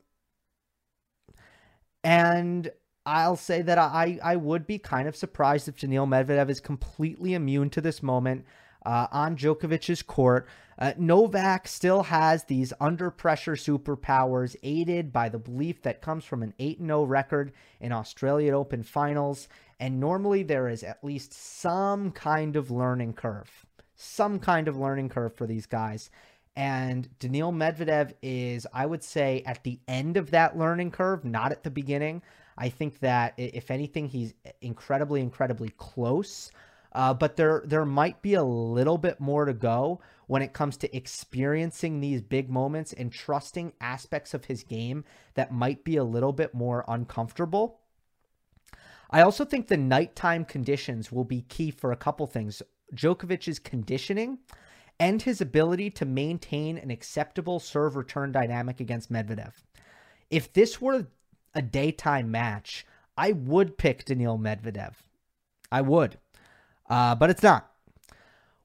and 2.03 2.71
I'll 3.05 3.35
say 3.35 3.61
that 3.61 3.77
I, 3.77 4.19
I 4.23 4.35
would 4.35 4.65
be 4.65 4.79
kind 4.79 5.07
of 5.07 5.15
surprised 5.15 5.67
if 5.67 5.79
Daniil 5.79 6.07
Medvedev 6.07 6.49
is 6.49 6.59
completely 6.59 7.35
immune 7.35 7.69
to 7.71 7.81
this 7.81 8.01
moment 8.01 8.45
uh, 8.85 9.07
on 9.11 9.37
Djokovic's 9.37 10.01
court. 10.01 10.47
Uh, 10.77 10.93
Novak 10.97 11.67
still 11.67 12.03
has 12.03 12.43
these 12.45 12.73
under 12.81 13.09
pressure 13.09 13.53
superpowers, 13.53 14.55
aided 14.63 15.13
by 15.13 15.29
the 15.29 15.37
belief 15.37 15.81
that 15.83 16.01
comes 16.01 16.25
from 16.25 16.43
an 16.43 16.53
8 16.59 16.79
0 16.79 17.03
record 17.03 17.53
in 17.79 17.91
Australian 17.91 18.53
Open 18.53 18.83
finals. 18.83 19.47
And 19.79 19.99
normally 19.99 20.43
there 20.43 20.67
is 20.67 20.83
at 20.83 21.03
least 21.03 21.33
some 21.33 22.11
kind 22.11 22.55
of 22.55 22.71
learning 22.71 23.13
curve, 23.13 23.65
some 23.95 24.39
kind 24.39 24.67
of 24.67 24.77
learning 24.77 25.09
curve 25.09 25.35
for 25.35 25.45
these 25.45 25.65
guys. 25.65 26.09
And 26.57 27.09
Daniil 27.19 27.51
Medvedev 27.51 28.13
is, 28.21 28.65
I 28.73 28.85
would 28.85 29.03
say, 29.03 29.43
at 29.45 29.63
the 29.63 29.79
end 29.87 30.15
of 30.15 30.31
that 30.31 30.57
learning 30.57 30.91
curve, 30.91 31.25
not 31.25 31.51
at 31.51 31.63
the 31.63 31.71
beginning. 31.71 32.21
I 32.57 32.69
think 32.69 32.99
that 32.99 33.33
if 33.37 33.69
anything, 33.69 34.07
he's 34.07 34.33
incredibly, 34.61 35.21
incredibly 35.21 35.69
close. 35.77 36.51
Uh, 36.93 37.13
but 37.13 37.35
there, 37.35 37.61
there 37.65 37.85
might 37.85 38.21
be 38.21 38.35
a 38.35 38.43
little 38.43 38.97
bit 38.97 39.19
more 39.19 39.43
to 39.43 39.53
go 39.53 39.99
when 40.27 40.41
it 40.41 40.53
comes 40.53 40.77
to 40.77 40.95
experiencing 40.95 41.99
these 41.99 42.21
big 42.21 42.49
moments 42.49 42.93
and 42.93 43.11
trusting 43.11 43.73
aspects 43.81 44.33
of 44.33 44.45
his 44.45 44.63
game 44.63 45.03
that 45.33 45.51
might 45.51 45.83
be 45.83 45.97
a 45.97 46.03
little 46.05 46.31
bit 46.31 46.53
more 46.53 46.85
uncomfortable. 46.87 47.81
I 49.11 49.21
also 49.21 49.43
think 49.43 49.67
the 49.67 49.77
nighttime 49.77 50.45
conditions 50.45 51.11
will 51.11 51.25
be 51.25 51.41
key 51.41 51.69
for 51.69 51.91
a 51.91 51.97
couple 51.97 52.27
things. 52.27 52.61
Djokovic's 52.93 53.59
conditioning 53.59 54.39
and 54.99 55.21
his 55.21 55.41
ability 55.41 55.89
to 55.91 56.05
maintain 56.05 56.77
an 56.77 56.91
acceptable 56.91 57.59
serve 57.59 57.97
return 57.97 58.31
dynamic 58.31 58.79
against 58.79 59.11
Medvedev. 59.11 59.51
If 60.29 60.53
this 60.53 60.79
were 60.79 61.07
a 61.55 61.61
daytime 61.61 62.29
match, 62.31 62.85
I 63.17 63.31
would 63.31 63.77
pick 63.77 64.05
Daniil 64.05 64.37
Medvedev. 64.37 64.93
I 65.71 65.81
would. 65.81 66.17
Uh, 66.89 67.15
but 67.15 67.29
it's 67.29 67.43
not. 67.43 67.71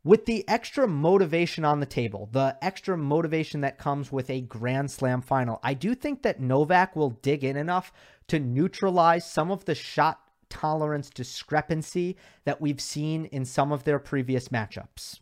With 0.03 0.27
the 0.27 0.49
extra 0.49 0.89
motivation 0.89 1.65
on 1.65 1.81
the 1.81 1.87
table, 1.87 2.29
the 2.33 2.57
extra 2.63 2.97
motivation 2.97 3.61
that 3.61 3.79
comes 3.79 4.11
with 4.11 4.31
a 4.31 4.41
Grand 4.41 4.91
Slam 4.91 5.21
final, 5.21 5.61
I 5.63 5.75
do 5.75 5.95
think 5.95 6.23
that 6.23 6.41
Novak 6.41 6.97
will 6.97 7.11
dig 7.11 7.45
in 7.45 7.57
enough 7.57 7.93
to 8.29 8.39
neutralize 8.39 9.31
some 9.31 9.51
of 9.51 9.67
the 9.67 9.75
shot 9.75 10.21
tolerance 10.49 11.11
discrepancy 11.11 12.17
that 12.45 12.61
we've 12.61 12.81
seen 12.81 13.27
in 13.27 13.45
some 13.45 13.73
of 13.73 13.85
their 13.85 13.99
previous 13.99 14.49
matchups 14.49 15.21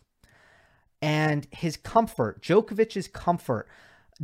and 1.00 1.46
his 1.50 1.76
comfort, 1.76 2.42
Djokovic's 2.42 3.08
comfort, 3.08 3.68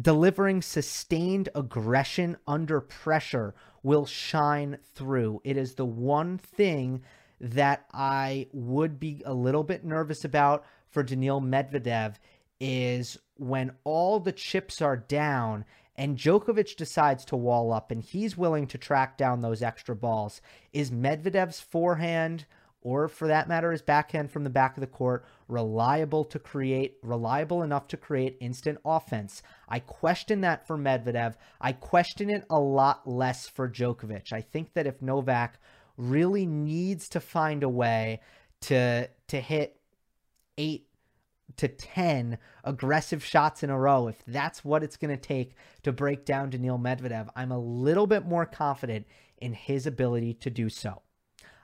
delivering 0.00 0.60
sustained 0.60 1.48
aggression 1.54 2.36
under 2.46 2.80
pressure 2.80 3.54
will 3.82 4.06
shine 4.06 4.78
through. 4.94 5.40
It 5.44 5.56
is 5.56 5.74
the 5.74 5.84
one 5.84 6.38
thing 6.38 7.02
that 7.40 7.84
I 7.92 8.48
would 8.52 8.98
be 8.98 9.22
a 9.24 9.34
little 9.34 9.64
bit 9.64 9.84
nervous 9.84 10.24
about 10.24 10.64
for 10.88 11.02
Daniil 11.02 11.40
Medvedev 11.40 12.14
is 12.60 13.18
when 13.36 13.72
all 13.84 14.20
the 14.20 14.32
chips 14.32 14.80
are 14.80 14.96
down 14.96 15.64
and 15.96 16.16
Djokovic 16.16 16.76
decides 16.76 17.24
to 17.26 17.36
wall 17.36 17.72
up 17.72 17.90
and 17.90 18.02
he's 18.02 18.36
willing 18.36 18.66
to 18.68 18.78
track 18.78 19.16
down 19.16 19.42
those 19.42 19.62
extra 19.62 19.94
balls. 19.94 20.40
Is 20.72 20.90
Medvedev's 20.90 21.60
forehand 21.60 22.46
or 22.84 23.08
for 23.08 23.26
that 23.26 23.48
matter 23.48 23.72
his 23.72 23.82
backhand 23.82 24.30
from 24.30 24.44
the 24.44 24.50
back 24.50 24.76
of 24.76 24.80
the 24.82 24.86
court 24.86 25.24
reliable 25.48 26.24
to 26.24 26.38
create 26.38 26.98
reliable 27.02 27.62
enough 27.62 27.88
to 27.88 27.96
create 27.96 28.36
instant 28.40 28.78
offense. 28.84 29.42
I 29.68 29.80
question 29.80 30.42
that 30.42 30.66
for 30.66 30.76
medvedev. 30.76 31.34
I 31.60 31.72
question 31.72 32.30
it 32.30 32.44
a 32.50 32.60
lot 32.60 33.08
less 33.08 33.48
for 33.48 33.68
djokovic. 33.68 34.32
I 34.32 34.42
think 34.42 34.74
that 34.74 34.86
if 34.86 35.02
novak 35.02 35.58
really 35.96 36.46
needs 36.46 37.08
to 37.08 37.20
find 37.20 37.62
a 37.62 37.68
way 37.68 38.20
to 38.60 39.08
to 39.28 39.40
hit 39.40 39.80
8 40.58 40.86
to 41.56 41.68
10 41.68 42.38
aggressive 42.64 43.24
shots 43.24 43.62
in 43.62 43.70
a 43.70 43.78
row 43.78 44.08
if 44.08 44.24
that's 44.26 44.64
what 44.64 44.82
it's 44.82 44.96
going 44.96 45.14
to 45.14 45.20
take 45.20 45.54
to 45.82 45.92
break 45.92 46.24
down 46.24 46.50
Daniil 46.50 46.78
Medvedev 46.78 47.28
i'm 47.36 47.52
a 47.52 47.58
little 47.58 48.06
bit 48.06 48.26
more 48.26 48.46
confident 48.46 49.06
in 49.38 49.52
his 49.52 49.86
ability 49.86 50.34
to 50.34 50.50
do 50.50 50.68
so 50.68 51.02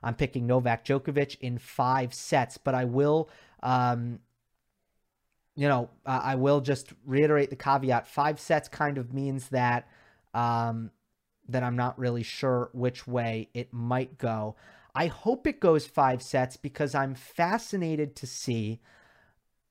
I'm 0.02 0.14
picking 0.14 0.46
Novak 0.46 0.84
Djokovic 0.84 1.36
in 1.40 1.58
five 1.58 2.14
sets, 2.14 2.58
but 2.58 2.74
I 2.74 2.84
will, 2.84 3.28
um, 3.62 4.20
you 5.56 5.68
know, 5.68 5.90
I 6.06 6.36
will 6.36 6.60
just 6.60 6.92
reiterate 7.04 7.50
the 7.50 7.56
caveat. 7.56 8.06
Five 8.06 8.40
sets 8.40 8.68
kind 8.68 8.98
of 8.98 9.12
means 9.12 9.48
that 9.48 9.88
um, 10.32 10.90
that 11.48 11.62
I'm 11.62 11.76
not 11.76 11.98
really 11.98 12.22
sure 12.22 12.70
which 12.72 13.06
way 13.06 13.48
it 13.52 13.72
might 13.72 14.16
go. 14.16 14.56
I 14.94 15.06
hope 15.06 15.46
it 15.46 15.60
goes 15.60 15.86
five 15.86 16.22
sets 16.22 16.56
because 16.56 16.94
I'm 16.94 17.14
fascinated 17.14 18.16
to 18.16 18.26
see 18.26 18.80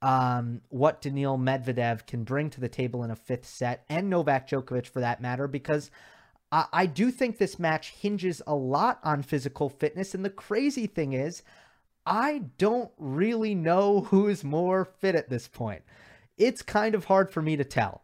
um, 0.01 0.61
what 0.69 1.01
Daniil 1.01 1.37
Medvedev 1.37 2.05
can 2.05 2.23
bring 2.23 2.49
to 2.51 2.61
the 2.61 2.69
table 2.69 3.03
in 3.03 3.11
a 3.11 3.15
fifth 3.15 3.45
set, 3.45 3.83
and 3.89 4.09
Novak 4.09 4.47
Djokovic 4.47 4.87
for 4.87 5.01
that 5.01 5.21
matter, 5.21 5.47
because 5.47 5.91
I, 6.51 6.87
do 6.87 7.11
think 7.11 7.37
this 7.37 7.59
match 7.59 7.91
hinges 7.91 8.41
a 8.47 8.55
lot 8.55 8.99
on 9.03 9.21
physical 9.21 9.69
fitness. 9.69 10.15
And 10.15 10.25
the 10.25 10.31
crazy 10.31 10.87
thing 10.87 11.13
is, 11.13 11.43
I 12.05 12.43
don't 12.57 12.91
really 12.97 13.53
know 13.53 14.01
who's 14.01 14.43
more 14.43 14.85
fit 14.85 15.13
at 15.13 15.29
this 15.29 15.47
point. 15.47 15.83
It's 16.37 16.61
kind 16.63 16.95
of 16.95 17.05
hard 17.05 17.31
for 17.31 17.41
me 17.41 17.55
to 17.55 17.63
tell. 17.63 18.01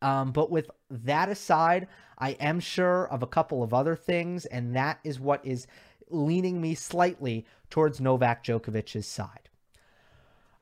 Um, 0.00 0.32
but 0.32 0.50
with 0.50 0.70
that 0.90 1.28
aside, 1.28 1.86
I 2.18 2.30
am 2.32 2.58
sure 2.58 3.06
of 3.08 3.22
a 3.22 3.28
couple 3.28 3.62
of 3.62 3.72
other 3.72 3.94
things, 3.94 4.44
and 4.46 4.74
that 4.74 4.98
is 5.04 5.20
what 5.20 5.46
is 5.46 5.68
leaning 6.10 6.60
me 6.60 6.74
slightly 6.74 7.46
towards 7.70 8.00
Novak 8.00 8.42
Djokovic's 8.44 9.06
side. 9.06 9.48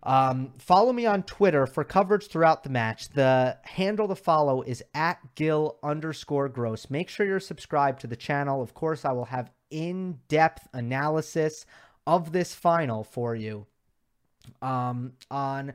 Um, 0.03 0.55
follow 0.59 0.93
me 0.93 1.05
on 1.05 1.23
Twitter 1.25 1.67
for 1.67 1.85
coverage 1.85 2.29
throughout 2.29 2.63
the 2.63 2.71
match. 2.71 3.11
The 3.11 3.59
handle 3.63 4.09
to 4.09 4.15
follow 4.15 4.63
is 4.63 4.83
at 4.95 5.19
Gil 5.35 5.77
underscore 5.83 6.49
gross. 6.49 6.89
Make 6.89 7.09
sure 7.09 7.27
you're 7.27 7.41
subscribed 7.41 8.01
to 8.01 8.07
the 8.07 8.17
channel. 8.17 8.63
Of 8.63 8.73
course, 8.73 9.05
I 9.05 9.13
will 9.13 9.27
have 9.27 9.51
in 9.71 10.19
depth 10.29 10.69
analysis 10.73 11.67
of 12.07 12.33
this 12.33 12.55
final 12.55 13.05
for 13.05 13.35
you 13.35 13.67
um, 14.63 15.13
on 15.31 15.75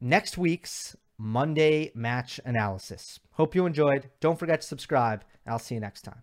next 0.00 0.36
week's 0.36 0.94
Monday 1.18 1.90
match 1.94 2.38
analysis. 2.44 3.18
Hope 3.32 3.54
you 3.54 3.64
enjoyed. 3.64 4.10
Don't 4.20 4.38
forget 4.38 4.60
to 4.60 4.66
subscribe. 4.66 5.24
I'll 5.46 5.58
see 5.58 5.74
you 5.74 5.80
next 5.80 6.02
time. 6.02 6.22